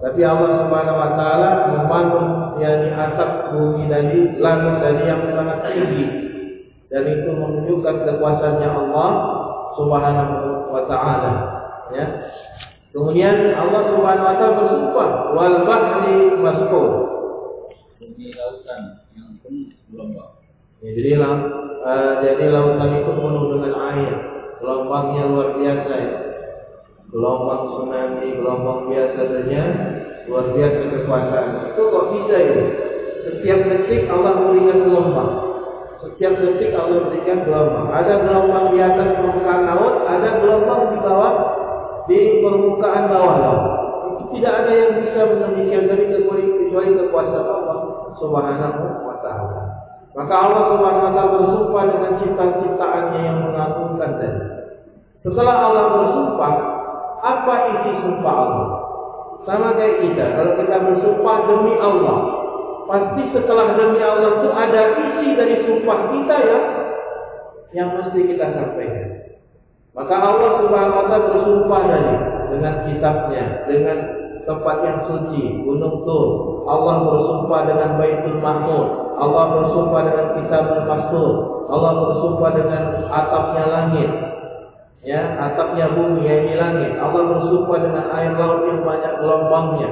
Tapi 0.00 0.22
Allah 0.22 0.64
Subhanahu 0.64 0.96
wa 0.96 1.10
taala 1.18 1.50
membangun 1.74 2.26
yakni 2.62 2.88
atap 2.94 3.52
bumi 3.52 3.90
dari 3.90 4.38
langit 4.40 4.80
dari 4.80 5.02
yang 5.04 5.22
sangat 5.34 5.58
tinggi 5.68 6.04
dan 6.90 7.06
itu 7.06 7.30
menunjukkan 7.30 7.96
kekuasaannya 8.04 8.68
Allah 8.68 9.10
Subhanahu 9.78 10.36
wa 10.74 10.82
taala 10.90 11.32
ya 11.94 12.06
kemudian 12.90 13.54
Allah 13.54 13.82
Subhanahu 13.88 14.26
wa 14.26 14.36
taala 14.36 14.58
bersumpah 14.58 15.08
wal 15.38 15.56
bahri 15.64 16.18
masqur 16.42 16.90
Demi 18.00 18.32
lautan 18.32 19.04
yang 19.12 19.36
penuh. 19.44 19.79
Ya, 19.90 20.88
jadi 20.94 21.10
uh, 21.20 22.12
jadi 22.24 22.44
lautan 22.50 22.90
itu 23.02 23.10
penuh 23.10 23.44
dengan 23.56 23.74
air. 23.92 24.14
Gelombangnya 24.60 25.24
luar 25.24 25.48
biasa 25.56 25.92
ya 25.96 26.30
gelombang 27.10 27.62
tsunami 27.66 28.38
gelombang 28.38 28.80
biasa 28.86 29.20
saja 29.26 29.62
luar 30.30 30.46
biasa 30.54 30.80
kekuasaan. 30.94 31.48
Itu 31.74 31.82
kok 31.90 32.06
bisa 32.14 32.36
ya? 32.38 32.56
Setiap 33.20 33.60
detik 33.66 34.06
Allah 34.08 34.32
memberikan 34.38 34.78
gelombang. 34.86 35.30
Setiap 36.00 36.32
detik 36.38 36.72
Allah 36.72 37.10
berikan 37.10 37.38
gelombang. 37.44 37.86
Ada 37.90 38.14
gelombang 38.24 38.64
di 38.72 38.78
atas 38.80 39.08
permukaan 39.18 39.62
laut, 39.66 39.94
ada 40.06 40.28
gelombang 40.38 40.82
di 40.94 40.98
bawah 41.02 41.34
di 42.06 42.18
permukaan 42.40 43.04
bawah 43.10 43.36
laut. 43.42 43.64
Tidak 44.30 44.52
ada 44.54 44.70
yang 44.70 44.92
bisa 45.02 45.20
menemikian 45.26 45.90
dari 45.90 46.04
kecuali 46.14 46.90
kekuasaan 46.94 47.48
Allah. 47.50 47.78
Subhanahu 48.14 48.82
wa 49.02 49.16
taala. 49.18 49.79
Maka 50.10 50.34
Allah 50.34 50.62
Subhanahu 50.74 51.04
wa 51.06 51.12
taala 51.14 51.34
bersumpah 51.38 51.84
dengan 51.86 52.12
ciptaan-ciptaannya 52.18 53.20
yang 53.22 53.38
mengagumkan 53.46 54.10
tadi. 54.18 54.42
Setelah 55.22 55.56
Allah 55.70 55.84
bersumpah, 55.94 56.54
apa 57.20 57.54
isi 57.78 57.90
sumpah 58.02 58.34
Allah? 58.34 58.68
Sama 59.46 59.72
kayak 59.78 60.04
kita, 60.04 60.24
kalau 60.36 60.52
kita 60.58 60.76
bersumpah 60.84 61.36
demi 61.48 61.74
Allah, 61.80 62.40
Pasti 62.90 63.22
setelah 63.30 63.78
demi 63.78 64.02
Allah 64.02 64.42
itu 64.42 64.50
ada 64.50 64.82
isi 64.98 65.38
dari 65.38 65.62
sumpah 65.62 66.10
kita 66.10 66.36
ya 66.42 66.58
yang 67.70 67.94
mesti 67.94 68.18
kita 68.34 68.50
sampaikan. 68.50 69.30
Maka 69.94 70.14
Allah 70.18 70.50
Subhanahu 70.58 70.98
wa 70.98 71.06
taala 71.06 71.28
bersumpah 71.30 71.82
tadi 71.86 72.14
dengan 72.50 72.74
kitabnya, 72.90 73.44
dengan 73.70 73.98
tempat 74.44 74.76
yang 74.84 74.98
suci, 75.08 75.64
Gunung 75.64 76.04
Tur. 76.04 76.28
Allah 76.68 77.02
bersumpah 77.04 77.60
dengan 77.66 77.96
Baitul 77.96 78.38
Mahmud. 78.38 78.86
Allah 79.20 79.44
bersumpah 79.52 80.00
dengan 80.06 80.26
Kitabul 80.36 80.84
Mastur. 80.88 81.32
Allah 81.70 81.92
bersumpah 82.02 82.50
dengan 82.56 82.82
atapnya 83.08 83.64
langit. 83.68 84.10
Ya, 85.00 85.20
atapnya 85.40 85.96
bumi 85.96 86.28
di 86.28 86.54
langit. 86.60 86.92
Allah 87.00 87.22
bersumpah 87.24 87.78
dengan 87.80 88.04
air 88.12 88.36
laut 88.36 88.68
yang 88.68 88.84
banyak 88.84 89.12
gelombangnya, 89.16 89.88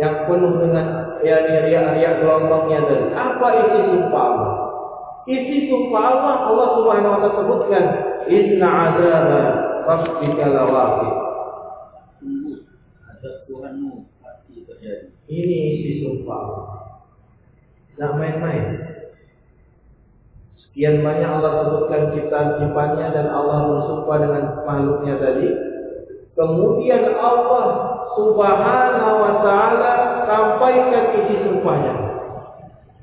yang 0.00 0.14
penuh 0.24 0.56
dengan 0.64 0.86
riak-riak 1.20 2.14
gelombangnya 2.24 2.78
tadi. 2.88 3.06
Apa 3.12 3.46
isi 3.52 3.80
sumpah 3.92 4.22
Allah? 4.32 4.52
Isi 5.26 5.56
sumpah 5.66 6.02
Allah 6.06 6.34
Allah 6.46 6.68
Subhanahu 6.78 7.12
wa 7.12 7.18
taala 7.18 7.36
sebutkan 7.36 7.84
inna 8.30 8.68
azaba 8.94 9.42
rabbika 9.84 10.44
lawaqi. 10.46 11.10
Sungguh 12.22 12.58
azab 13.10 13.36
Tuhanmu 13.50 14.06
pasti 14.22 14.62
terjadi. 14.62 15.10
Ini 15.36 15.56
isi 15.76 15.90
sumpah 16.00 16.36
Allah. 16.40 16.68
Tidak 17.92 18.12
main-main. 18.16 18.64
Sekian 20.56 21.04
banyak 21.04 21.28
Allah 21.28 21.52
sebutkan 21.60 22.16
ciptaan-ciptaannya 22.16 23.06
dan 23.12 23.26
Allah 23.28 23.68
bersumpah 23.68 24.16
dengan 24.16 24.42
makhluknya 24.64 25.14
tadi. 25.20 25.48
Kemudian 26.36 27.16
Allah 27.16 27.64
Subhanahu 28.16 29.12
wa 29.20 29.32
taala 29.44 29.92
sampaikan 30.24 31.04
isi 31.20 31.36
sumpahnya. 31.44 31.94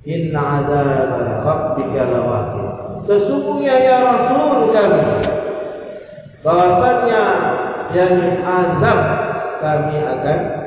Inna 0.05 0.41
azab 0.61 1.09
rabbika 1.45 2.01
lawaqi. 2.09 2.63
Sesungguhnya 3.09 3.73
ya 3.77 3.97
Rasul 4.05 4.73
kami 4.73 5.03
bahwasanya 6.41 7.23
yang 7.93 8.15
azab 8.41 8.99
kami 9.61 9.97
akan 10.01 10.62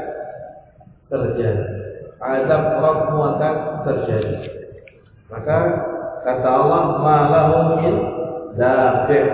terjadi. 1.06 1.64
Azab 2.16 2.62
Rabbmu 2.80 3.18
akan 3.36 3.54
terjadi. 3.84 4.34
Maka 5.28 5.56
kata 6.24 6.48
Allah, 6.48 6.82
"Malahu 7.02 7.58
min 7.82 7.94
dafi'." 8.56 9.24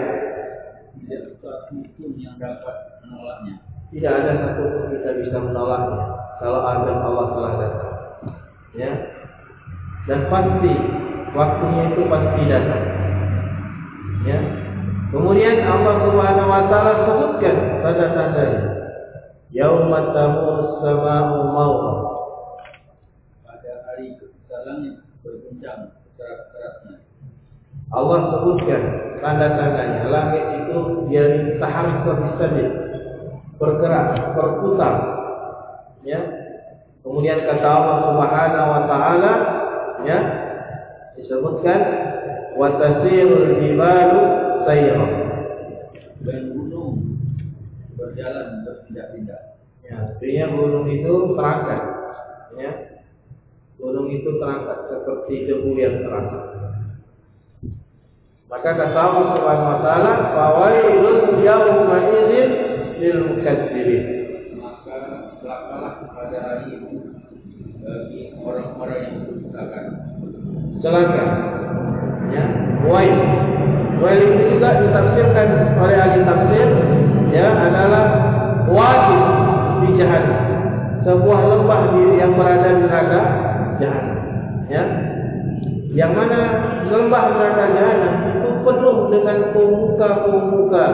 Tidak 0.99 1.21
sesuatu 1.31 1.76
pun 1.97 2.11
yang 2.19 2.37
dapat 2.37 3.00
menolaknya. 3.07 3.55
Tidak 3.93 4.12
ada 4.12 4.33
satu 4.41 4.62
pun 4.73 4.85
kita 4.93 5.11
bisa 5.21 5.37
menolaknya 5.37 6.23
kalau 6.43 6.61
azab 6.67 6.99
Allah 7.07 7.26
telah 7.37 7.52
datang. 7.61 7.95
Ya. 8.73 8.93
Dan 10.11 10.26
pasti 10.26 10.73
waktunya 11.37 11.83
itu 11.95 12.02
pasti 12.11 12.41
datang. 12.50 12.85
Ya. 14.26 14.38
Kemudian 15.12 15.61
Allah 15.69 15.95
Subhanahu 16.09 16.49
wa 16.49 16.62
taala 16.73 16.93
sebutkan 17.05 17.57
pada 17.85 18.05
tandanya. 18.17 18.62
Yauma 19.52 20.16
tamur 20.16 20.80
sama'u 20.80 21.37
mawta. 21.52 21.94
Pada 23.44 23.73
hari 23.85 24.16
ketika 24.16 24.64
langit 24.64 25.04
berguncang 25.21 26.00
keras-kerasnya. 26.16 27.04
Allah 27.92 28.18
sebutkan 28.32 28.82
tanda-tandanya 29.21 30.09
langit 30.09 30.44
itu 30.64 30.76
dari 31.12 31.61
taharik 31.61 31.99
ke 32.00 32.12
bergerak, 33.62 34.35
berputar. 34.35 34.94
Ya. 36.02 36.21
Kemudian 37.02 37.47
kata 37.47 37.66
Allah 37.66 37.97
Subhanahu 38.11 38.68
wa 38.73 38.82
taala 38.90 39.32
ya 40.02 40.18
disebutkan 41.14 41.80
wa 42.59 42.68
tasirul 42.78 43.62
jibalu 43.62 44.21
sayra. 44.66 45.09
Dan 46.23 46.54
gunung 46.54 47.18
berjalan 47.99 48.66
berpindah-pindah. 48.66 49.32
Ya, 49.93 50.09
artinya 50.09 50.45
gunung 50.57 50.89
itu 50.89 51.37
terangkat. 51.37 51.83
Ya. 52.57 52.73
Gunung 53.77 54.09
itu 54.09 54.41
terangkat 54.41 54.89
seperti 54.89 55.35
debu 55.45 55.77
yang 55.77 56.01
terangkat. 56.01 56.45
Maka 58.49 58.71
kata 58.73 59.01
Allah 59.01 59.27
Subhanahu 59.37 59.69
wa 59.69 59.81
taala, 59.85 60.13
"Fawailun 60.33 61.45
yawma 61.45 61.97
idzin 62.09 62.49
lil 63.05 63.19
mukatsirin." 63.37 64.05
Maka 64.57 64.97
celakalah 65.45 66.09
pada 66.09 66.39
hari 66.41 66.81
itu 66.81 67.13
bagi 67.85 68.33
orang-orang 68.41 69.01
yang 69.05 69.17
berdustakan. 69.29 69.85
Celaka. 70.81 71.27
Ya, 72.33 72.45
wail. 72.89 73.17
Wail 74.01 74.21
itu 74.25 74.57
juga 74.57 74.69
ditafsirkan 74.81 75.49
oleh 75.77 75.97
ahli 76.01 76.21
tafsir 76.25 76.69
ya 77.33 77.49
adalah 77.57 78.05
wajib 78.69 79.42
di 79.87 79.91
jahanam. 79.99 80.43
Sebuah 81.03 81.41
lembah 81.51 81.81
yang 82.15 82.33
berada 82.39 82.69
di 82.79 82.83
neraka 82.87 83.21
jahanam. 83.83 84.19
Ya. 84.71 84.85
Yang 85.93 86.12
mana 86.17 86.41
lembah 86.89 87.25
neraka 87.37 87.65
jahanam 87.77 88.15
itu 88.33 88.49
penuh 88.65 88.97
dengan 89.12 89.39
pemuka-pemuka 89.53 90.85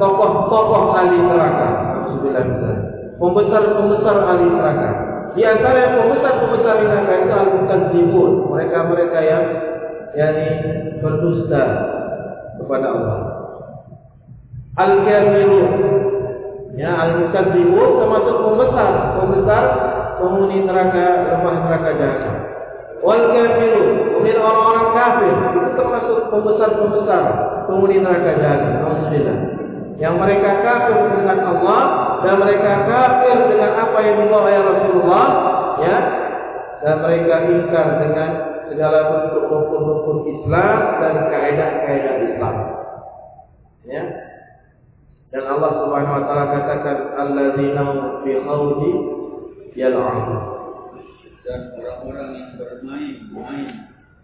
tokoh-tokoh 0.00 0.82
ahli 0.96 1.18
neraka. 1.20 1.68
Pembesar-pembesar 3.16 4.16
ahli 4.28 4.46
neraka. 4.48 4.90
Di 5.36 5.42
antara 5.44 5.76
yang 5.76 5.94
pembesar-pembesar 6.00 6.74
neraka 6.84 7.12
itu 7.20 7.32
al-mukadzibun. 7.32 8.30
Mereka-mereka 8.52 9.18
yang 9.20 9.44
yakni 10.16 10.48
berdusta 11.00 11.62
kepada 12.56 12.86
Allah. 12.92 13.18
Al-kafirun 14.76 15.68
ya 16.76 16.90
al-mukadzibun 16.92 17.88
termasuk 18.04 18.36
pembesar, 18.44 18.90
pembesar 19.16 19.64
penghuni 20.20 20.64
neraka 20.68 21.04
lembah 21.24 21.54
neraka 21.64 21.90
jahanam. 21.96 22.36
Wal 23.00 23.22
kafirun, 23.32 23.88
kemudian 24.12 24.40
orang-orang 24.40 24.88
kafir 24.96 25.32
itu 25.32 25.60
termasuk 25.76 26.18
pembesar-pembesar 26.32 27.22
penghuni 27.68 27.96
neraka 28.00 28.30
jahanam. 28.40 28.72
Alhamdulillah. 28.84 29.38
Yang 29.96 30.14
mereka 30.20 30.50
kafir 30.60 30.98
dengan 31.16 31.38
Allah 31.40 31.82
dan 32.20 32.34
mereka 32.36 32.72
kafir 32.84 33.36
dengan 33.48 33.70
apa 33.80 33.98
yang 34.04 34.16
dibawa 34.20 34.44
oleh 34.44 34.60
Rasulullah, 34.60 35.26
ya, 35.80 35.96
dan 36.84 36.96
mereka 37.00 37.34
ingkar 37.48 37.86
dengan 38.04 38.30
segala 38.68 38.98
bentuk 39.08 39.44
rukun-rukun 39.48 40.18
Islam 40.28 40.76
dan 41.00 41.14
kaidah-kaidah 41.32 42.14
Islam. 42.28 42.54
Ya. 43.86 44.04
Dan 45.34 45.42
Allah 45.46 45.70
Subhanahu 45.82 46.16
wa 46.16 46.24
taala 46.26 46.44
katakan 46.54 46.98
alladzina 47.18 47.84
fi 48.22 48.32
khawdi 48.38 48.92
yal'abun. 49.74 50.42
Dan 51.46 51.60
orang-orang 51.78 52.28
yang 52.34 52.50
bermain-main 52.58 53.68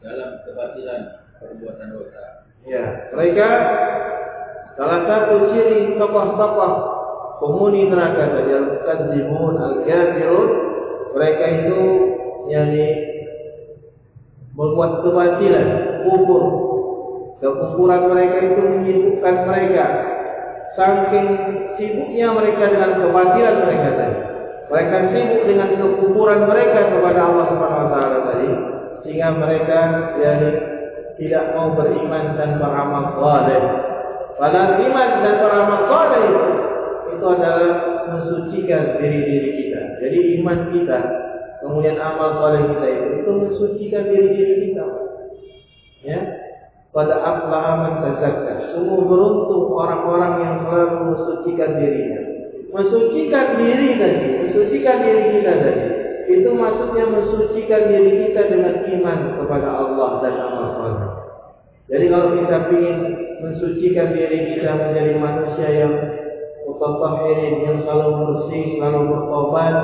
dalam 0.03 0.31
kebatilan 0.43 1.03
perbuatan 1.38 1.88
dosa. 1.95 2.23
Ya, 2.67 3.11
mereka 3.15 3.49
salah 4.79 5.01
satu 5.07 5.55
ciri 5.55 5.99
tokoh-tokoh 5.99 6.73
penghuni 7.43 7.91
neraka 7.91 8.38
tadi 8.38 8.53
al-kadzibun 8.55 9.55
al-kafirun 9.59 10.51
mereka 11.12 11.45
itu 11.51 11.81
yakni 12.49 12.87
membuat 14.57 15.05
kebatilan, 15.05 15.67
kufur. 16.05 16.45
Kekufuran 17.43 18.03
mereka 18.15 18.38
itu 18.38 18.62
menyibukkan 18.62 19.35
mereka. 19.51 19.85
Saking 20.72 21.28
sibuknya 21.76 22.32
mereka 22.32 22.72
dengan 22.72 22.96
kebatilan 22.96 23.56
mereka 23.61 23.88
tadi. 23.92 24.16
Mereka 24.72 24.96
sibuk 25.12 25.42
dengan 25.44 25.68
kekufuran 25.76 26.40
mereka 26.48 26.80
kepada 26.96 27.20
Allah 27.28 27.46
Subhanahu 27.52 27.82
wa 27.85 27.90
taala 27.92 28.18
tadi 28.32 28.50
sehingga 29.04 29.28
mereka 29.37 29.78
yani 30.16 30.50
tidak 31.20 31.44
mau 31.52 31.76
beriman 31.76 32.38
dan 32.40 32.56
beramal 32.56 33.04
saleh. 33.20 33.62
Padahal 34.40 34.80
iman 34.80 35.08
dan 35.20 35.35
beramal 35.44 35.80
saleh 35.92 36.22
itu, 37.12 37.26
adalah 37.28 37.72
mensucikan 38.08 38.98
diri-diri 38.98 39.50
kita. 39.61 39.80
Jadi 40.00 40.18
iman 40.40 40.58
kita 40.72 40.98
kemudian 41.62 42.00
amal 42.00 42.42
soleh 42.42 42.62
kita 42.74 42.87
itu 42.90 43.06
itu 43.22 43.30
mensucikan 43.30 44.02
diri 44.08 44.28
diri 44.35 44.54
kita. 44.66 44.85
Ya, 46.02 46.18
pada 46.90 47.14
aflaha 47.22 47.72
man. 47.78 47.94
Sungguh 48.83 49.07
beruntung 49.07 49.71
orang-orang 49.79 50.42
yang 50.42 50.57
selalu 50.66 51.14
mensucikan 51.14 51.79
dirinya. 51.79 52.21
Mensucikan 52.75 53.47
diri 53.62 53.88
tadi, 53.95 54.27
mensucikan 54.42 54.97
diri 55.07 55.23
kita 55.38 55.53
tadi. 55.55 55.87
Itu 56.27 56.51
maksudnya 56.51 57.07
mensucikan 57.07 57.83
diri 57.87 58.27
kita 58.27 58.42
dengan 58.51 58.83
iman 58.83 59.18
kepada 59.38 59.71
Allah 59.71 60.11
dan 60.18 60.35
amal 60.35 60.66
soleh. 60.75 61.11
Jadi 61.95 62.05
kalau 62.11 62.29
kita 62.42 62.57
ingin 62.75 62.99
mensucikan 63.38 64.09
diri 64.18 64.51
kita 64.51 64.75
menjadi 64.75 65.14
manusia 65.14 65.68
yang 65.71 65.95
mutatahirin, 66.66 67.62
yang 67.62 67.79
selalu 67.87 68.11
bersih, 68.18 68.83
selalu 68.83 69.01
bertobat, 69.14 69.75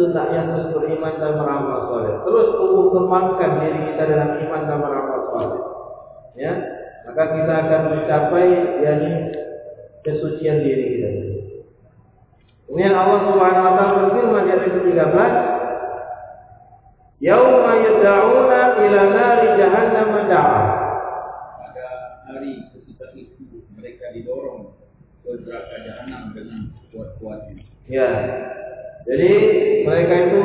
hendaknya 0.00 0.40
terus 0.48 0.66
beriman 0.72 1.14
dan 1.20 1.32
beramal 1.36 1.78
soleh. 1.92 2.14
Terus 2.24 2.46
tumbuh 2.56 2.86
kembangkan 2.88 3.50
diri 3.60 3.78
kita 3.92 4.02
dengan 4.08 4.30
iman 4.48 4.62
dan 4.64 4.78
beramal 4.80 5.20
soleh. 5.28 5.60
Ya, 6.40 6.73
maka 7.14 7.30
kita 7.30 7.54
akan 7.54 7.82
mencapai 7.94 8.46
yakni 8.82 9.30
kesucian 10.02 10.66
diri 10.66 10.98
kita. 10.98 11.10
Kemudian 12.66 12.90
Allah 12.90 13.30
Subhanahu 13.30 13.66
wa 13.70 13.74
taala 13.78 13.94
berfirman 14.02 14.42
di 14.42 14.50
ayat 14.50 14.82
13, 14.82 15.30
"Yauma 17.22 17.72
yad'una 17.86 18.60
ila 18.82 19.00
nari 19.14 19.46
jahannam 19.62 20.26
da'a." 20.26 20.62
Pada 21.62 21.86
hari 22.26 22.66
ketika 22.74 23.14
itu 23.14 23.62
mereka 23.78 24.10
didorong 24.10 24.74
ke 25.22 25.38
neraka 25.38 25.76
jahanam 25.86 26.34
dengan 26.34 26.74
kuat-kuatnya. 26.90 27.62
Ya. 27.86 28.10
Jadi 29.06 29.30
mereka 29.86 30.14
itu 30.18 30.42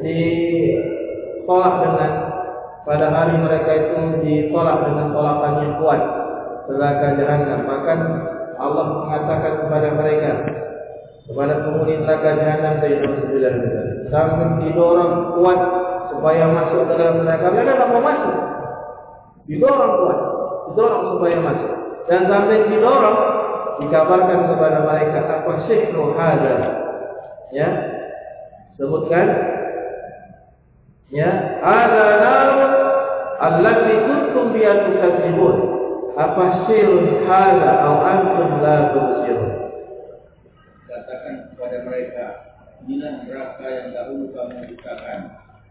ditolak 0.00 1.74
dengan 1.84 2.29
pada 2.84 3.12
hari 3.12 3.36
mereka 3.36 3.70
itu 3.76 4.24
ditolak 4.24 4.88
dengan 4.88 5.12
tolakan 5.12 5.54
yang 5.64 5.74
kuat. 5.80 6.00
Neraka 6.70 7.06
jahanam. 7.18 7.60
Bahkan 7.66 7.98
Allah 8.60 8.84
mengatakan 9.04 9.52
kepada 9.66 9.88
mereka 9.98 10.32
kepada 11.30 11.62
penghuni 11.62 11.94
neraka 12.02 12.30
jahanam 12.38 12.74
dari 12.82 12.96
Rasulullah 13.02 13.54
sampai 14.10 14.48
didorong 14.66 15.14
kuat 15.38 15.60
supaya 16.10 16.44
masuk 16.50 16.82
ke 16.90 16.94
dalam 16.98 17.22
neraka. 17.22 17.46
Mereka 17.50 17.72
tidak 17.74 17.90
mau 17.90 18.02
masuk. 18.02 18.36
Didorong 19.50 19.92
kuat. 19.98 20.18
Didorong 20.70 21.04
supaya 21.16 21.36
masuk. 21.42 21.72
Dan 22.10 22.20
sampai 22.26 22.66
didorong 22.70 23.18
dikabarkan 23.80 24.40
kepada 24.50 24.78
mereka 24.84 25.18
apa 25.26 25.52
sihru 25.66 26.14
hadza? 26.18 26.54
Ya. 27.50 27.68
Sebutkan. 28.78 29.26
Ya, 31.10 31.26
ada 31.58 32.04
narun 32.22 32.69
allati 33.40 33.94
kuntum 34.04 34.52
biha 34.52 34.72
tukadzibun. 34.84 35.56
Apa 36.20 36.68
sirun 36.68 37.24
hada 37.24 37.70
aw 37.88 37.96
antum 38.04 38.60
la? 38.60 38.92
Katakan 40.84 41.34
kepada 41.54 41.78
mereka, 41.86 42.26
inilah 42.84 43.24
neraka 43.24 43.66
yang 43.66 43.88
dahulu 43.96 44.28
kamu 44.36 44.74
dustakan. 44.74 45.20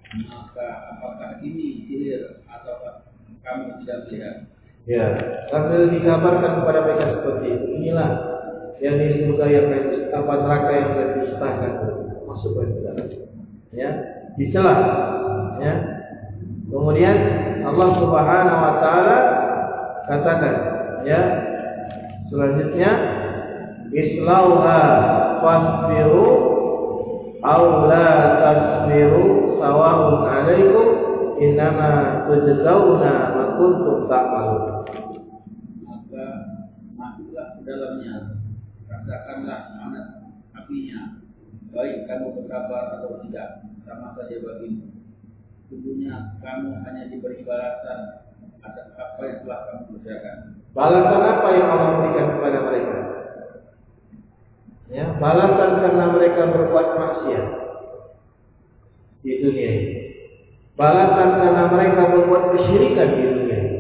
Maka 0.10 0.68
apakah 0.98 1.38
ini 1.46 1.86
sihir 1.86 2.42
atau 2.50 3.06
kamu 3.46 3.78
tidak 3.86 4.10
melihat? 4.10 4.36
Ya, 4.90 5.06
sambil 5.54 5.86
dikabarkan 5.94 6.66
kepada 6.66 6.80
mereka 6.82 7.06
seperti 7.22 7.46
itu. 7.54 7.68
Inilah 7.78 8.10
yang 8.82 8.96
disebut 8.98 9.38
yang 9.46 9.70
apa 10.16 10.34
neraka 10.40 10.70
yang 10.74 10.90
didustakan 10.98 11.72
masuk 12.26 12.58
ke 12.58 12.82
dalam. 12.82 13.06
Ya, 13.70 13.90
dicela. 14.34 14.74
Ya. 15.62 15.74
Kemudian 16.70 17.16
Allah 17.70 17.90
Subhanahu 18.02 18.60
wa 18.66 18.74
taala 18.82 19.18
katakan, 20.10 20.54
ya. 21.06 21.22
Selanjutnya 22.30 22.92
islauha 23.90 24.82
fasbiru 25.42 26.30
aw 27.42 27.62
la 27.90 28.10
tasbiru 28.38 29.58
sawa'un 29.58 30.30
'alaikum 30.30 30.86
innama 31.42 32.26
tujzauna 32.30 33.14
ma 33.34 33.44
kuntum 33.58 34.06
ta'malun. 34.06 34.86
Maka 35.90 36.26
masuklah 36.94 37.58
ke 37.58 37.62
dalamnya, 37.66 38.46
rasakanlah 38.86 39.60
panas 39.82 40.08
apinya, 40.54 41.26
baik 41.74 42.06
kamu 42.06 42.38
bersabar 42.38 42.94
atau 43.02 43.26
tidak, 43.26 43.66
sama 43.90 44.14
saja 44.14 44.38
bagimu. 44.38 44.99
Sungguhnya 45.70 46.42
kamu 46.42 46.82
hanya 46.82 47.14
diberi 47.14 47.46
balasan 47.46 48.26
atas 48.66 48.90
apa 48.98 49.22
yang 49.22 49.38
telah 49.46 49.60
kamu 49.70 49.84
kerjakan. 50.02 50.38
Balasan 50.74 51.22
apa 51.22 51.48
yang 51.54 51.68
Allah 51.70 51.90
berikan 52.02 52.28
kepada 52.34 52.60
mereka? 52.66 52.98
Ya, 54.90 55.06
balasan 55.22 55.72
karena 55.86 56.06
mereka 56.10 56.42
berbuat 56.50 56.88
maksiat 56.98 57.46
di 59.22 59.34
dunia 59.46 59.70
ini. 59.70 59.96
Balasan 60.74 61.30
karena 61.38 61.64
mereka 61.70 62.02
berbuat 62.18 62.44
kesyirikan 62.58 63.10
di 63.14 63.22
dunia 63.30 63.58
ini. 63.62 63.78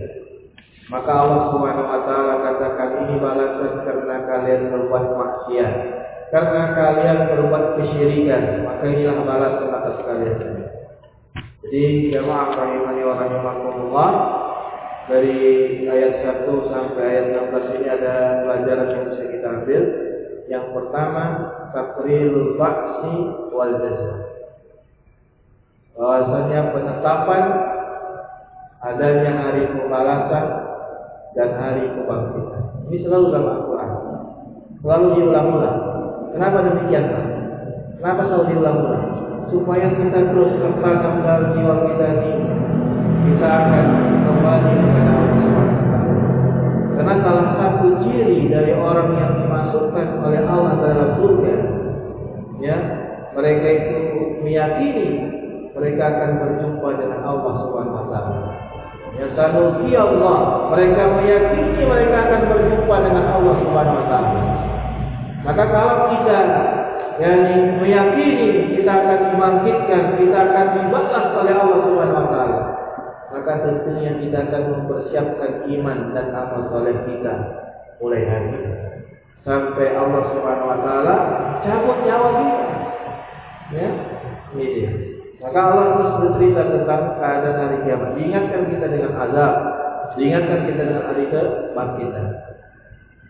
Maka 0.93 1.10
Allah 1.10 1.41
Subhanahu 1.49 1.89
wa 1.89 2.02
taala 2.06 2.34
katakan 2.45 2.89
ini 3.02 3.15
balasan 3.17 3.73
karena 3.82 4.15
kalian 4.30 4.62
berbuat 4.69 5.06
maksiat. 5.17 5.73
Karena 6.30 6.62
kalian 6.78 7.19
berbuat 7.34 7.82
kesyirikan, 7.82 8.62
maka 8.62 8.86
inilah 8.86 9.25
balasan 9.25 9.73
atas 9.73 9.97
kalian. 10.06 10.69
Jadi 11.60 12.15
jemaah 12.15 12.56
rahimani 12.56 13.02
wa 13.04 13.15
rahimakumullah 13.19 14.12
dari 15.12 15.36
ayat 15.91 16.24
1 16.48 16.72
sampai 16.72 17.04
ayat 17.04 17.26
16 17.52 17.76
ini 17.76 17.88
ada 17.91 18.13
pelajaran 18.48 18.88
yang 18.95 19.04
bisa 19.12 19.24
kita 19.28 19.48
ambil. 19.60 19.82
Yang 20.48 20.65
pertama, 20.72 21.24
takrirul 21.76 22.56
ba'si 22.56 23.15
wal 23.52 23.76
jaza. 23.76 24.15
Bahwasanya 26.00 26.60
penetapan 26.72 27.43
adanya 28.80 29.32
hari 29.43 29.67
pembalasan 29.67 30.45
dan 31.36 31.50
hari 31.60 31.91
kebangkitan. 31.91 32.63
Ini 32.88 32.98
selalu 33.04 33.26
dalam 33.36 33.52
Al-Quran. 33.52 33.91
Selalu 34.80 35.06
diulang-ulang. 35.19 35.80
Kenapa 36.32 36.58
demikian 36.63 37.04
Pak? 37.12 37.26
Kenapa 38.00 38.22
selalu 38.32 38.45
diulang-ulang? 38.56 39.06
Supaya 39.49 39.88
kita 39.97 40.19
terus 40.29 40.51
sertakan 40.62 41.13
dalam 41.25 41.45
jiwa 41.57 41.75
kita 41.89 42.07
ini 42.21 42.33
kita 43.29 43.47
akan 43.49 43.85
kembali 44.25 44.71
kepada 44.77 45.12
Allah 45.13 45.35
SWT. 45.38 45.93
Karena 46.99 47.15
salah 47.23 47.47
satu 47.57 47.88
ciri 48.05 48.51
dari 48.51 48.73
orang 48.77 49.15
yang 49.17 49.31
dimasukkan 49.41 50.07
oleh 50.21 50.41
Allah 50.45 50.73
dalam 50.83 51.09
surga, 51.17 51.55
ya, 52.59 52.77
mereka 53.33 53.67
itu 53.71 53.99
meyakini 54.43 55.09
mereka 55.73 56.03
akan 56.12 56.31
berjumpa 56.43 56.89
dengan 56.99 57.19
Allah 57.23 57.53
Subhanahu 57.63 58.05
taala. 58.12 58.39
Ya 59.19 59.27
sanuki 59.35 59.91
Allah, 59.95 60.69
mereka 60.71 61.03
meyakini 61.19 61.81
mereka 61.88 62.15
akan 62.27 62.41
berjumpa 62.51 62.95
dengan 63.03 63.25
Allah 63.31 63.55
Subhanahu 63.63 64.01
taala. 64.12 64.43
Maka 65.39 65.63
kalau 65.71 65.97
kita 66.12 66.39
yakni 67.19 67.57
meyakini 67.79 68.29
dibangkitkan, 69.49 70.03
kita 70.21 70.38
akan 70.38 70.67
dibalas 70.77 71.25
oleh 71.33 71.53
Allah 71.57 71.79
Subhanahu 71.81 72.19
wa 72.21 72.27
taala, 72.29 72.59
maka 73.33 73.53
tentunya 73.65 74.12
kita 74.21 74.38
akan 74.45 74.63
mempersiapkan 74.77 75.51
iman 75.65 75.97
dan 76.13 76.25
amal 76.38 76.69
soleh 76.69 76.97
kita 77.09 77.33
mulai 77.97 78.23
hari 78.29 78.49
ini 78.53 78.71
sampai 79.41 79.88
Allah 79.97 80.21
Subhanahu 80.29 80.69
wa 80.69 80.79
taala 80.85 81.15
cabut 81.65 81.97
nyawa 82.05 82.29
kita. 82.38 82.65
Ya, 83.69 83.89
ini 84.53 84.65
dia. 84.77 84.91
Maka 85.39 85.59
Allah 85.62 85.85
terus 85.95 86.13
bercerita 86.19 86.62
tentang 86.67 87.03
keadaan 87.15 87.57
hari 87.57 87.77
kiamat. 87.85 88.09
Diingatkan 88.17 88.62
kita 88.69 88.85
dengan 88.91 89.13
azab, 89.17 89.53
diingatkan 90.17 90.59
kita 90.67 90.81
dengan 90.83 91.03
hari 91.05 91.23
kebangkitan. 91.31 92.27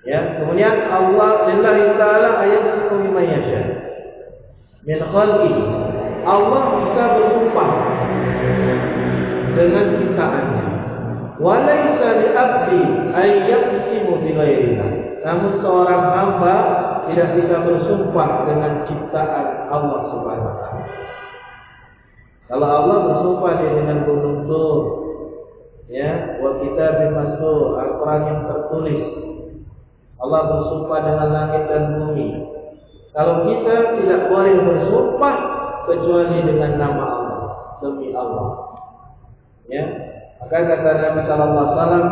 Ya, 0.07 0.19
kemudian 0.39 0.89
Allah 0.89 1.31
lillahi 1.47 1.83
taala 1.99 2.29
ayat. 2.43 2.79
Min 4.89 4.99
khalqi. 5.05 5.51
Allah 6.29 6.61
bisa 6.77 7.03
bersumpah 7.17 7.71
dengan 9.57 9.85
ciptaannya. 9.97 10.65
Walaysa 11.39 12.07
li 12.19 12.27
abdi 12.35 12.83
ay 13.15 13.29
yaqsimu 13.49 14.21
bi 14.21 14.31
Namun 15.25 15.51
seorang 15.63 16.03
hamba 16.13 16.55
tidak 17.09 17.29
bisa 17.33 17.55
bersumpah 17.65 18.29
dengan 18.45 18.85
ciptaan 18.85 19.47
Allah 19.73 19.99
Subhanahu 20.13 20.49
wa 20.53 20.57
taala. 20.61 20.85
Kalau 22.49 22.67
Allah 22.67 22.97
bersumpah 23.09 23.51
dia 23.61 23.71
dengan 23.77 23.97
gunung 24.05 24.37
Tur, 24.49 24.77
ya, 25.89 26.41
wa 26.41 26.57
kitabim 26.57 27.13
masdur, 27.13 27.77
Al-Qur'an 27.77 28.21
yang 28.25 28.41
tertulis. 28.49 29.01
Allah 30.19 30.41
bersumpah 30.49 30.99
dengan 31.05 31.29
langit 31.29 31.63
dan 31.69 31.83
bumi. 31.95 32.29
Kalau 33.13 33.45
kita 33.45 33.75
tidak 34.01 34.21
boleh 34.33 34.55
bersumpah 34.65 35.58
kecuali 35.87 36.37
dengan 36.43 36.71
nama 36.75 37.03
Allah, 37.05 37.43
demi 37.79 38.11
Allah. 38.11 38.69
Ya, 39.69 39.85
maka 40.41 40.65
kata 40.65 40.91
Nabi 40.97 41.21
Sallallahu 41.29 41.61
Alaihi 41.61 41.77
Wasallam 41.77 42.05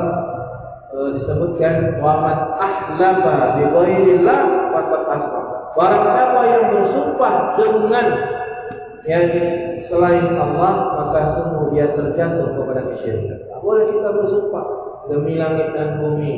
e, 0.94 0.98
disebutkan 1.18 1.74
Muhammad 1.98 2.38
ahlaba 2.62 3.36
bi 3.58 3.64
ghairillah 3.66 4.40
faqad 4.76 5.04
asra. 5.10 5.44
Barang 5.74 6.04
siapa 6.06 6.42
yang 6.46 6.66
bersumpah 6.74 7.34
dengan 7.58 8.06
yang 9.08 9.26
selain 9.88 10.36
Allah 10.36 10.74
maka 11.00 11.20
sungguh 11.40 11.72
dia 11.74 11.90
terjatuh 11.96 12.48
kepada 12.62 12.82
kesyirikan. 12.94 13.40
Tak 13.50 13.60
boleh 13.64 13.86
kita 13.90 14.10
bersumpah 14.12 14.66
demi 15.08 15.34
langit 15.40 15.72
dan 15.74 16.04
bumi, 16.04 16.34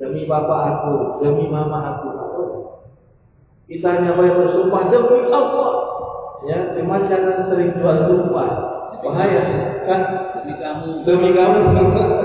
demi 0.00 0.24
bapak 0.24 0.60
aku, 0.72 1.20
demi 1.22 1.46
mama 1.46 1.78
aku. 1.94 2.08
Kita 3.66 3.98
hanya 3.98 4.14
boleh 4.14 4.32
bersumpah 4.34 4.82
demi 4.94 5.26
Allah. 5.30 5.70
Ya, 6.44 6.58
cuma 6.76 7.08
jangan 7.08 7.48
sering 7.48 7.72
jual 7.80 7.96
sumpah. 8.04 8.50
Bahaya 9.00 9.40
kan? 9.88 10.00
Demi 10.36 10.54
kamu. 10.60 10.90
Demi 11.08 11.30
kamu. 11.32 11.60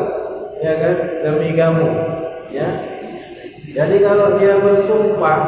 ya 0.66 0.74
kan? 0.76 0.96
Demi 1.24 1.50
kamu. 1.56 1.88
Ya. 2.52 2.68
Jadi 3.72 3.96
kalau 4.04 4.36
dia 4.36 4.60
bersumpah, 4.60 5.40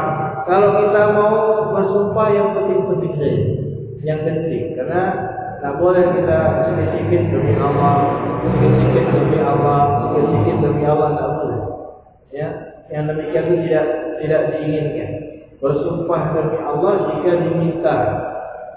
kalau 0.47 0.69
kita 0.79 1.01
mau 1.11 1.35
bersumpah 1.75 2.27
yang 2.31 2.55
penting-penting 2.55 3.13
saja 3.19 3.63
yang 4.03 4.19
penting 4.27 4.75
karena 4.75 5.03
tak 5.63 5.79
boleh 5.79 6.03
kita 6.11 6.39
sedikit 6.67 7.23
demi 7.31 7.55
Allah, 7.55 8.19
sedikit 8.43 9.05
demi 9.15 9.39
Allah, 9.39 10.11
sedikit 10.11 10.55
demi 10.59 10.83
Allah 10.83 11.09
tak 11.15 11.29
boleh. 11.39 11.61
Ya, 12.35 12.47
yang 12.91 13.07
demikian 13.07 13.43
itu 13.47 13.55
tidak 13.71 13.85
tidak 14.19 14.41
diinginkan. 14.51 15.11
Bersumpah 15.63 16.35
demi 16.35 16.59
Allah 16.59 16.93
jika 17.15 17.31
diminta 17.47 17.97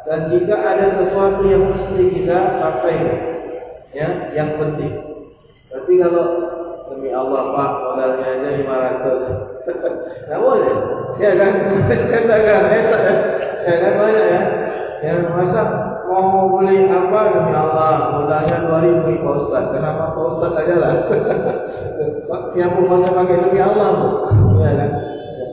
dan 0.07 0.31
jika 0.31 0.55
ada 0.55 0.87
sesuatu 1.03 1.42
yang 1.51 1.66
mesti 1.66 2.03
kita 2.14 2.38
sampaikan. 2.62 3.19
Ya, 3.90 4.09
yang 4.38 4.55
penting. 4.55 4.92
Tapi 5.66 5.92
kalau 5.99 6.27
demi 6.95 7.11
Allah 7.11 7.42
Pak 7.51 7.71
modalnya 7.83 8.27
aja 8.38 8.49
500 8.55 9.57
tak 10.31 10.38
boleh. 10.45 10.75
Ya 11.19 11.31
kan? 11.35 11.53
Katakan, 11.90 12.62
ya 13.66 13.75
kan 13.83 13.92
banyak 13.99 14.27
ya. 14.31 14.42
Yang 14.97 15.21
masa 15.35 15.61
mau 16.07 16.49
beli 16.57 16.88
apa 16.88 17.21
demi 17.35 17.53
Allah 17.53 18.14
modalnya 18.14 18.57
dua 18.62 18.79
ribu 18.87 19.11
Pak 19.27 19.35
Ustaz. 19.42 19.64
Kenapa 19.75 20.14
Pak 20.14 20.27
Ustaz 20.38 20.53
aja 20.55 20.75
lah? 20.79 20.92
Yang 22.59 22.71
masa 22.88 23.09
pakai 23.11 23.37
demi 23.42 23.61
Allah, 23.61 23.88
bu. 23.97 24.09
ya 24.62 24.71
kan? 24.73 24.90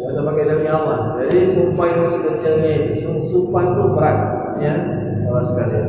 Masa 0.04 0.20
pakai 0.24 0.46
demi 0.46 0.68
Allah. 0.70 0.98
Jadi 1.20 1.38
sumpah 1.58 1.88
itu 1.90 2.04
sekecilnya 2.16 2.72
itu, 2.96 3.12
sumpah 3.34 3.62
itu 3.66 3.84
berat, 3.98 4.18
ya, 4.60 4.74
kalau 5.26 5.42
sekalian. 5.54 5.88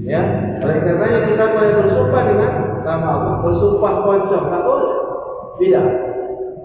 Ya, 0.00 0.20
Oleh 0.64 0.80
karenanya 0.80 1.20
kita 1.28 1.44
boleh 1.54 1.70
bersumpah 1.76 2.22
dengan 2.26 2.50
nama 2.82 3.08
Allah. 3.20 3.34
Bersumpah 3.44 3.92
pocong, 4.02 4.44
tak 4.48 4.62
boleh. 4.64 4.92
Tidak. 5.60 5.86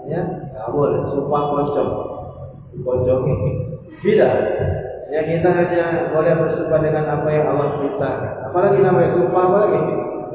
Ya, 0.08 0.20
tak 0.56 0.68
boleh. 0.72 1.00
Sumpah 1.12 1.42
pocong. 1.52 1.90
Pocong 2.80 3.22
ini. 3.28 3.50
Tidak. 4.02 4.32
Ya 5.06 5.20
kita 5.22 5.48
hanya 5.54 6.10
boleh 6.10 6.34
bersumpah 6.34 6.80
dengan 6.82 7.04
apa 7.06 7.28
yang 7.30 7.46
Allah 7.54 7.78
perintahkan. 7.78 8.32
Apalagi 8.50 8.78
namanya 8.82 9.14
sumpah 9.14 9.42
apa 9.46 9.56
lagi? 9.68 9.80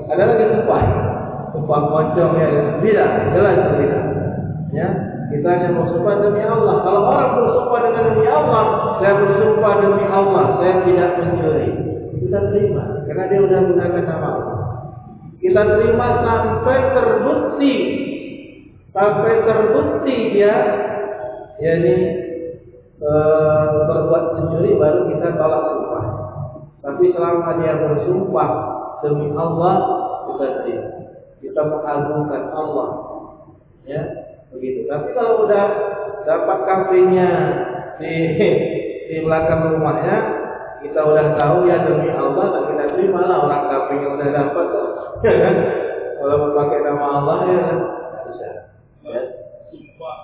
Ada 0.07 0.23
lagi 0.31 0.45
sumpah. 0.55 0.81
Sumpah 1.51 1.79
pocong 1.91 2.33
ya. 2.39 2.47
Tidak. 2.79 3.09
Jelas 3.35 3.55
tidak. 3.75 4.03
Ya, 4.71 4.87
kita 5.31 5.47
hanya 5.47 5.69
bersumpah 5.79 6.15
demi 6.19 6.43
Allah. 6.43 6.75
Kalau 6.83 7.01
orang 7.07 7.31
bersumpah 7.39 7.79
dengan 7.87 8.03
demi 8.11 8.27
Allah, 8.27 8.63
saya 8.99 9.13
bersumpah 9.15 9.73
demi 9.79 10.05
Allah, 10.11 10.43
saya 10.59 10.73
tidak 10.83 11.09
mencuri. 11.23 11.69
Kita 12.19 12.39
terima, 12.51 12.83
karena 13.07 13.23
dia 13.31 13.39
sudah 13.39 13.59
menggunakan 13.63 14.03
nama 14.03 14.27
Allah. 14.27 14.59
Kita 15.41 15.61
terima 15.65 16.07
sampai 16.21 16.77
terbukti, 16.93 17.75
sampai 18.93 19.33
terbukti 19.47 20.15
dia, 20.35 20.55
yakni 21.57 21.95
e, 23.01 23.11
berbuat 23.89 24.23
mencuri 24.37 24.77
baru 24.77 25.01
kita 25.09 25.27
tolak 25.39 25.63
sumpah. 25.65 26.05
Tapi 26.83 27.03
selama 27.15 27.49
dia 27.57 27.73
bersumpah 27.79 28.49
demi 29.01 29.31
Allah, 29.33 29.75
kita 30.29 30.47
terima. 30.61 30.87
Kita 31.41 31.61
mengagungkan 31.65 32.43
Allah, 32.53 32.89
ya 33.89 34.20
begitu. 34.51 34.85
Tapi 34.87 35.15
kalau 35.15 35.47
udah 35.47 35.65
dapat 36.27 36.57
kafenya 36.67 37.29
di 37.97 38.13
di 39.11 39.17
belakang 39.23 39.75
rumahnya, 39.75 40.17
kita 40.83 40.99
udah 41.01 41.35
tahu 41.35 41.67
ya 41.67 41.83
demi 41.83 42.11
Allah 42.11 42.45
dan 42.51 42.63
kita 42.71 42.85
terima 42.95 43.21
lah 43.27 43.37
orang 43.47 43.63
kafenya 43.67 44.07
udah 44.15 44.29
dapat, 44.29 44.65
ya 45.25 45.33
kan? 45.35 45.55
Kalau 46.21 46.35
memakai 46.47 46.79
nama 46.85 47.05
Allah 47.17 47.37
ya 47.49 47.59
kan 47.65 47.77
bisa. 48.29 48.49
Ya. 49.01 49.21
Sumpah 49.73 50.17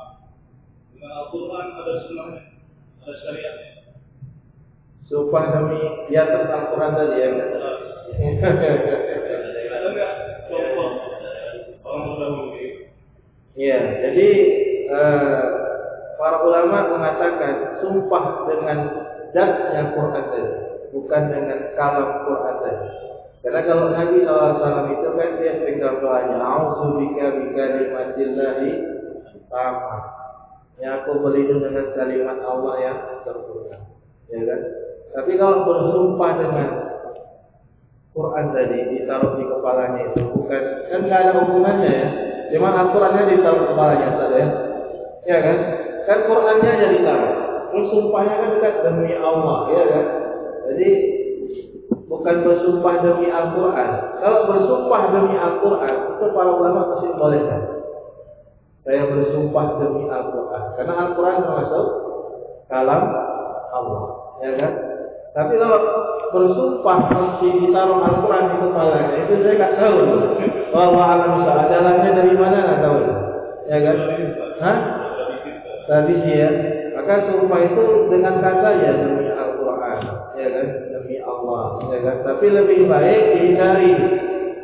dengan 0.93 1.11
Al-Quran 1.25 1.65
ada 1.73 1.93
sunnahnya, 2.05 2.41
ada 3.01 3.13
syariatnya. 3.17 3.71
Sumpah 5.09 5.43
demi 5.55 5.81
di 6.11 6.15
atas 6.15 6.45
Al-Quran 6.45 6.91
tadi 6.93 7.17
ya. 7.17 7.29
Ada 9.67 9.87
nggak 9.93 10.11
contoh 10.47 10.89
orang 11.83 12.01
terdahulu 12.07 12.86
Ya, 13.57 13.79
jadi 14.05 14.29
eh, 14.85 15.41
para 16.21 16.37
ulama 16.45 16.93
mengatakan 16.93 17.81
sumpah 17.81 18.45
dengan 18.45 18.79
zatnya 19.33 19.97
Quran 19.97 20.25
tadi, 20.29 20.53
bukan 20.93 21.23
dengan 21.33 21.59
kalam 21.73 22.09
Quran 22.29 22.55
tadi. 22.61 22.87
Karena 23.41 23.61
kalau 23.65 23.85
Nabi 23.89 24.21
SAW 24.21 24.93
itu 24.93 25.09
kan 25.17 25.29
dia 25.41 25.57
sering 25.57 25.81
doanya, 25.81 26.37
A'udzubika 26.37 27.33
bikalimatillahi 27.33 28.71
tamah. 29.49 30.01
Ya 30.77 31.01
aku 31.01 31.25
berlindung 31.25 31.65
dengan 31.65 31.89
kalimat 31.97 32.37
Allah 32.45 32.75
yang 32.77 32.97
sempurna. 33.25 33.77
Ya 34.29 34.41
kan? 34.45 34.59
Tapi 35.17 35.31
kalau 35.33 35.65
bersumpah 35.65 36.31
dengan 36.37 36.69
Quran 38.13 38.45
tadi 38.53 38.77
ditaruh 38.93 39.33
di 39.41 39.45
kepalanya 39.49 40.01
itu 40.13 40.21
bukan 40.29 40.63
kan 40.89 40.99
nggak 41.05 41.21
ada 41.21 41.31
hubungannya 41.37 41.89
ya 41.89 42.07
Cuma 42.47 42.69
Al-Qurannya 42.71 43.23
ditaruh 43.27 43.63
kepalanya 43.71 44.09
saja 44.15 44.37
ya. 44.37 44.49
Ya 45.27 45.37
kan? 45.43 45.57
Kan 46.07 46.19
Qurannya 46.27 46.69
aja 46.69 46.87
ditaruh. 46.95 47.33
Terus 47.67 47.87
sumpahnya 47.91 48.35
kan 48.39 48.49
dekat 48.55 48.75
demi 48.87 49.11
Allah, 49.19 49.57
ya 49.75 49.83
kan? 49.91 50.05
Jadi 50.71 50.89
bukan 52.07 52.35
bersumpah 52.47 52.93
demi 53.03 53.27
Al-Quran. 53.27 53.89
Kalau 54.23 54.39
bersumpah 54.47 55.01
demi 55.11 55.35
Al-Quran, 55.35 55.95
itu 56.15 56.25
para 56.31 56.49
ulama 56.55 56.81
masih 56.95 57.11
boleh 57.19 57.41
kan? 57.43 57.61
Saya 58.87 59.03
bersumpah 59.11 59.65
demi 59.83 60.07
Al-Quran. 60.07 60.63
Karena 60.79 60.93
Al-Quran 60.95 61.43
termasuk 61.43 61.85
kalam 62.71 63.03
Allah, 63.75 64.03
ya 64.39 64.51
kan? 64.55 64.71
Tapi 65.35 65.53
kalau 65.59 65.79
bersumpah 66.33 66.99
masih 67.11 67.51
ditaruh 67.63 67.99
Al-Quran 68.03 68.43
di 68.51 68.55
kepalanya, 68.63 69.15
itu 69.23 69.33
saya 69.43 69.53
nggak 69.55 69.75
tahu. 69.79 69.99
Bahwa 70.67 71.01
alam 71.15 71.47
dalamnya 71.47 72.11
dari 72.11 72.33
mana 72.35 72.57
nggak 72.63 72.81
tahu. 72.83 72.99
Ya 73.67 73.77
kan? 73.83 73.97
Hah? 74.63 74.77
Tradisi 75.87 76.31
ya. 76.35 76.49
Maka 76.97 77.29
sumpah 77.29 77.59
itu 77.63 77.83
dengan 78.11 78.43
kata 78.43 78.69
ya 78.83 78.91
demi 78.99 79.31
Al-Quran, 79.31 79.99
ya 80.35 80.47
kan? 80.51 80.67
Demi 80.91 81.15
Allah, 81.23 81.63
ya 81.87 81.97
kan? 82.03 82.15
Tapi 82.25 82.45
lebih 82.51 82.89
baik 82.89 83.21
dihindari 83.31 83.91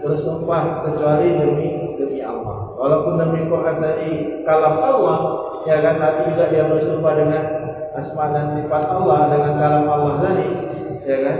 bersumpah 0.03 0.83
kecuali 0.83 1.29
demi 1.39 1.95
demi 1.95 2.19
Allah. 2.19 2.75
Walaupun 2.75 3.21
demi 3.21 3.47
Quran 3.47 3.77
dari 3.79 4.11
kalam 4.43 4.75
Allah, 4.81 5.17
ya 5.63 5.79
kan? 5.79 5.95
Tapi 6.01 6.19
juga 6.35 6.51
dia 6.51 6.67
bersumpah 6.67 7.13
dengan 7.15 7.43
asma 7.95 8.25
dan 8.33 8.45
sifat 8.59 8.83
Allah 8.91 9.19
dengan 9.29 9.53
kalam 9.61 9.85
Allah 9.87 10.13
tadi, 10.19 10.47
ya 11.05 11.17
kan? 11.23 11.37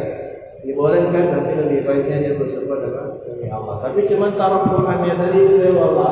Dibolehkan 0.63 1.25
tapi 1.27 1.51
lebih 1.59 1.83
baiknya 1.83 2.17
dia 2.23 2.33
bersumpah 2.39 2.77
dengan 2.79 3.07
demi 3.19 3.51
Allah. 3.51 3.83
Tapi 3.83 4.07
cuma 4.07 4.31
taruh 4.39 4.63
Qurannya 4.63 5.13
tadi 5.19 5.39
itu 5.43 5.55
ya 5.59 5.71
Allah. 5.75 6.11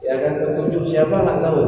Ya 0.00 0.14
kan 0.16 0.32
petunjuk 0.40 0.88
siapa 0.88 1.12
nggak 1.12 1.44
tahu. 1.44 1.62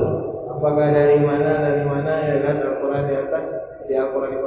Apakah 0.57 0.89
dari 0.89 1.21
mana 1.21 1.61
dari 1.61 1.85
mana 1.85 2.13
ya 2.25 2.37
kan 2.41 2.57
Al-Quran 2.65 3.03
di 3.13 3.15
atas 3.17 3.45
di 3.85 3.93
Al-Quran 3.93 4.33
di 4.33 4.39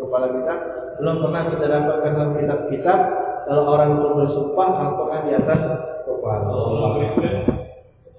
kepala 0.00 0.26
kita 0.32 0.54
belum 1.00 1.16
pernah 1.20 1.42
kita 1.52 1.66
dapatkan 1.68 2.12
dalam 2.16 2.32
kitab-kitab 2.38 2.98
kalau 3.44 3.62
orang 3.76 4.00
itu 4.00 4.08
bersumpah 4.16 4.68
Al-Quran 4.72 5.22
di 5.28 5.32
atas 5.36 5.60
kepala. 6.08 6.48
Allah 6.48 6.90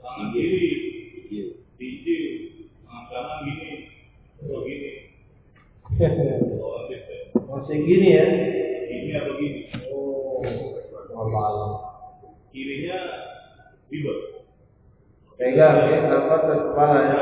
tangan 0.05 0.27
kiri, 0.31 0.69
tangan 2.85 3.03
kanan 3.09 3.37
gini, 3.41 3.69
begini. 4.45 4.91
Masih 7.65 7.81
gini 7.81 8.13
ya? 8.13 8.25
Ini 8.93 9.11
atau 9.25 9.33
gini? 9.41 9.73
Oh, 9.89 10.37
Allah. 11.17 11.97
Kirinya 12.53 12.97
ribet. 13.89 14.45
Pegang 15.33 15.89
ya, 15.89 15.97
dapat 16.05 16.39
ke 16.45 16.55
kepala 16.61 16.99
ya. 17.09 17.17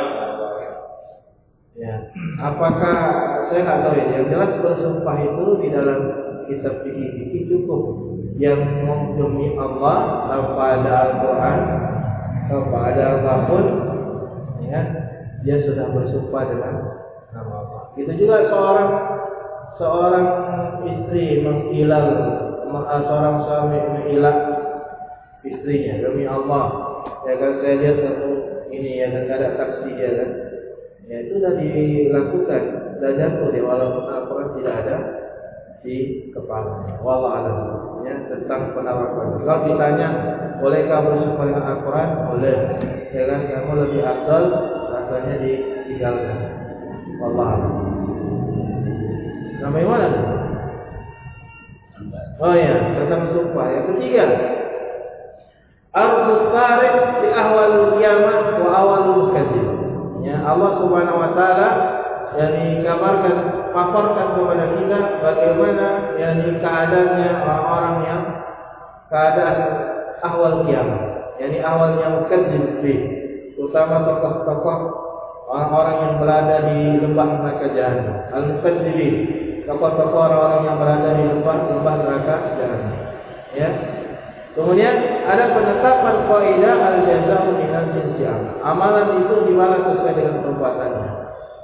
Ya. 1.79 1.95
Apakah 2.43 2.95
saya 3.47 3.59
nggak 3.63 3.79
tahu 3.87 3.95
ya. 3.95 4.05
Yang 4.19 4.25
jelas 4.35 4.51
bersumpah 4.59 5.17
itu 5.23 5.45
di 5.63 5.67
dalam 5.71 5.99
kitab 6.51 6.75
fikih 6.91 7.43
cukup 7.47 7.81
yang 8.35 8.59
demi 9.15 9.55
Allah 9.55 10.27
tanpa 10.27 10.63
ada 10.75 10.91
Al-Quran 11.07 11.59
tanpa 12.51 12.77
ada 12.91 13.03
apa 13.15 13.33
pun 13.47 13.65
ya 14.67 14.81
dia 15.47 15.55
sudah 15.63 15.87
bersumpah 15.87 16.43
dengan 16.51 16.73
nama 17.31 17.53
Allah. 17.63 17.83
Itu 17.95 18.11
juga 18.19 18.51
seorang 18.51 18.89
seorang 19.77 20.27
istri 20.85 21.41
menghilal 21.41 22.07
seorang 22.83 23.35
suami 23.45 23.77
menghilal 23.77 24.37
istrinya 25.45 25.93
demi 26.01 26.25
Allah. 26.25 26.65
Ya 27.23 27.33
kan 27.39 27.51
saya 27.63 27.75
lihat 27.79 27.97
satu 28.03 28.29
ini 28.73 28.99
ya 28.99 29.07
kan 29.13 29.23
ada 29.29 29.49
saksi 29.57 29.89
ya 29.95 30.11
kan. 30.17 30.29
Ya 31.03 31.15
itu 31.27 31.35
sudah 31.37 31.53
dilakukan 31.59 32.63
sudah 32.97 33.11
jatuh 33.19 33.47
dia 33.51 33.63
walaupun 33.63 34.05
Al-Quran 34.07 34.49
tidak 34.55 34.75
ada 34.87 34.97
di 35.83 36.29
kepala 36.31 36.99
wallah 37.03 37.31
alam. 37.43 37.59
Ya 38.07 38.15
tentang 38.27 38.71
penerapan 38.71 39.39
kalau 39.43 39.63
ditanya 39.67 40.07
bolehkah 40.59 40.99
bersumpah 41.03 41.45
dengan 41.47 41.65
Al-Quran? 41.75 42.09
Boleh. 42.31 42.57
Ya 43.11 43.23
kan 43.29 43.39
kamu 43.51 43.71
lebih 43.87 44.01
afdal 44.01 44.43
rasanya 44.89 45.35
ditinggalkan. 45.43 46.39
Wallah 47.19 47.47
alam 47.59 47.92
Sampai 49.63 49.87
mana? 49.87 50.09
Oh 52.43 52.51
ya, 52.51 52.75
tentang 52.99 53.31
sumpah. 53.31 53.67
Yang 53.71 53.85
ketiga, 53.95 54.25
Arzus 55.95 56.51
tarik 56.51 56.95
di 57.23 57.29
ahwal 57.31 57.95
kiamat 57.95 58.59
wa 58.59 58.69
awal 58.75 59.31
kadzib. 59.31 59.69
Ya, 60.27 60.43
Allah 60.43 60.83
Subhanahu 60.83 61.21
wa 61.21 61.31
taala 61.31 61.69
yang 62.35 62.51
dikabarkan 62.59 63.37
paparkan 63.71 64.27
kepada 64.35 64.65
kita 64.75 64.99
bagaimana 65.23 65.87
yang 66.19 66.35
keadaannya 66.59 67.29
orang-orang 67.45 67.97
yang 68.03 68.21
keadaan 69.07 69.57
ahwal 70.27 70.67
kiamat. 70.67 71.01
Yani 71.39 71.63
awal 71.63 71.95
yang 72.03 72.27
kadzib 72.27 72.83
terutama 73.53 74.03
tokoh-tokoh 74.11 74.79
orang-orang 75.53 75.97
yang 76.01 76.13
berada 76.17 76.57
di 76.73 76.79
lembah 77.05 77.27
neraka 77.37 77.67
jahanam. 77.77 78.17
Al-Mukadzirin, 78.33 79.15
tokoh-tokoh 79.63 80.21
orang-orang 80.29 80.61
yang 80.67 80.77
berada 80.79 81.09
di 81.15 81.23
lembah 81.27 81.57
lembah 81.71 81.95
neraka 82.03 82.35
jahanam. 82.59 82.95
Ya, 83.53 83.69
Kemudian 84.53 84.93
ada 85.25 85.49
penetapan 85.49 86.29
kaidah 86.29 86.77
al-jazaa 86.77 87.57
minal 87.57 87.89
jinsi 87.89 88.21
Amalan 88.61 89.25
itu 89.25 89.49
dibalas 89.49 89.81
sesuai 89.81 90.13
dengan 90.13 90.45
perbuatannya. 90.45 91.09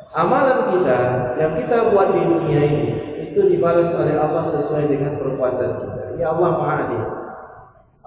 Amalan 0.10 0.74
kita 0.74 1.00
yang 1.38 1.54
kita 1.54 1.94
buat 1.94 2.18
di 2.18 2.22
dunia 2.26 2.62
ini 2.66 2.90
itu 3.30 3.46
dibalas 3.46 3.94
oleh 3.94 4.18
Allah 4.18 4.58
sesuai 4.58 4.90
dengan 4.90 5.22
perbuatan 5.22 5.70
kita. 5.86 6.04
Ya 6.18 6.34
Allah 6.34 6.50
Maha 6.50 6.76
Adil. 6.82 7.04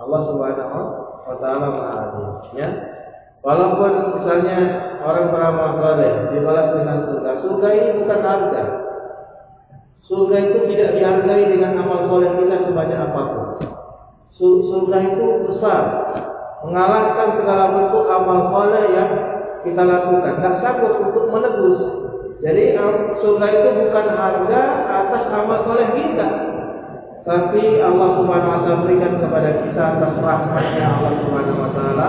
Allah 0.03 0.21
Subhanahu 0.27 0.81
wa 1.31 1.37
taala 1.39 1.67
Maha 1.71 1.95
Adil, 2.03 2.29
ya. 2.59 2.69
Walaupun 3.47 4.19
misalnya 4.19 4.59
orang 4.99 5.31
beramal 5.31 5.79
soleh 5.79 6.13
dibalas 6.35 6.69
dengan 6.75 6.99
surga, 7.07 7.31
surga 7.39 7.69
ini 7.71 7.91
bukan 8.03 8.21
harga. 8.23 8.63
Surga 10.03 10.37
itu 10.51 10.59
tidak 10.75 10.99
dihargai 10.99 11.45
dengan 11.47 11.79
amal 11.79 12.11
soleh 12.11 12.31
kita 12.43 12.67
sebanyak 12.67 12.99
apa 12.99 13.23
pun. 13.23 13.47
Surga 14.43 14.99
itu 14.99 15.27
besar, 15.47 15.83
mengalahkan 16.67 17.39
segala 17.39 17.65
bentuk 17.79 18.11
amal 18.11 18.51
soleh 18.51 18.85
yang 18.91 19.11
kita 19.63 19.83
lakukan. 19.87 20.33
Tidak 20.43 20.55
sanggup 20.59 20.95
untuk 21.07 21.31
menebus. 21.31 21.81
Jadi 22.43 22.75
surga 23.23 23.47
itu 23.55 23.69
bukan 23.87 24.07
harga 24.19 24.61
atas 24.91 25.25
amal 25.31 25.59
soleh 25.63 25.89
kita, 25.95 26.29
tapi 27.23 27.79
Allah 27.79 28.19
Subhanahu 28.19 28.51
Wa 28.51 28.61
Taala 28.67 28.83
berikan 28.83 29.15
kepada 29.23 29.63
kita 29.63 29.83
atas 29.95 30.13
rahmatnya 30.19 30.87
Allah 30.91 31.13
Subhanahu 31.23 31.63
Wa 31.63 31.71
Taala 31.71 32.09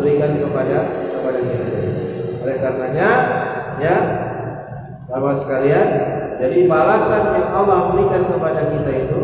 berikan 0.00 0.40
kepada 0.40 0.78
kepada 1.12 1.40
kita. 1.44 1.80
Oleh 2.40 2.56
karenanya, 2.64 3.10
ya, 3.76 3.96
Bapak 5.12 5.44
sekalian, 5.44 5.88
jadi 6.38 6.70
balasan 6.70 7.34
yang 7.34 7.50
Allah 7.50 7.90
berikan 7.90 8.22
kepada 8.30 8.70
kita 8.70 8.90
itu 8.94 9.20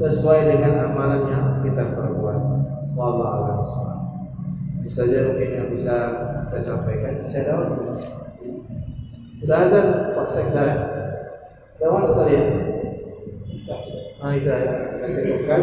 sesuai 0.00 0.40
dengan 0.48 0.88
amalan 0.88 1.22
yang 1.28 1.44
kita 1.60 1.92
perbuat. 1.92 2.38
Wallahu 2.96 3.20
a'lam. 3.28 3.58
Bisa 4.80 5.04
saja 5.04 5.28
mungkin 5.28 5.48
yang 5.52 5.68
bisa 5.76 5.96
saya 6.48 6.62
sampaikan. 6.64 7.12
Saya 7.28 7.44
tahu. 7.52 7.62
Sudah 9.44 9.58
ada 9.60 9.80
Pak 10.16 10.26
Sekda. 10.32 10.64
Jawab 11.84 12.02
sekalian. 12.16 12.46
Nah, 14.24 14.32
itu 14.32 14.48
ya. 14.48 14.74
Kita 14.96 15.06
cukupkan. 15.20 15.60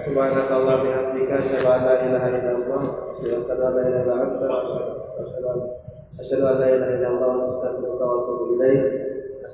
Subhanakallah 0.00 0.74
bihamdika 0.82 1.34
asyhadu 1.46 1.68
an 1.68 1.80
la 1.86 1.94
ilaha 2.10 2.28
illallah 2.32 2.82
an 3.22 3.58
la 3.60 3.68
ilaha 3.70 4.00
illa 4.02 4.14
anta 4.18 4.46
asyhadu 6.18 6.44
an 6.48 6.56
la 6.58 6.66
ilaha 6.74 6.90
illallah 6.98 7.30
wa. 7.38 9.09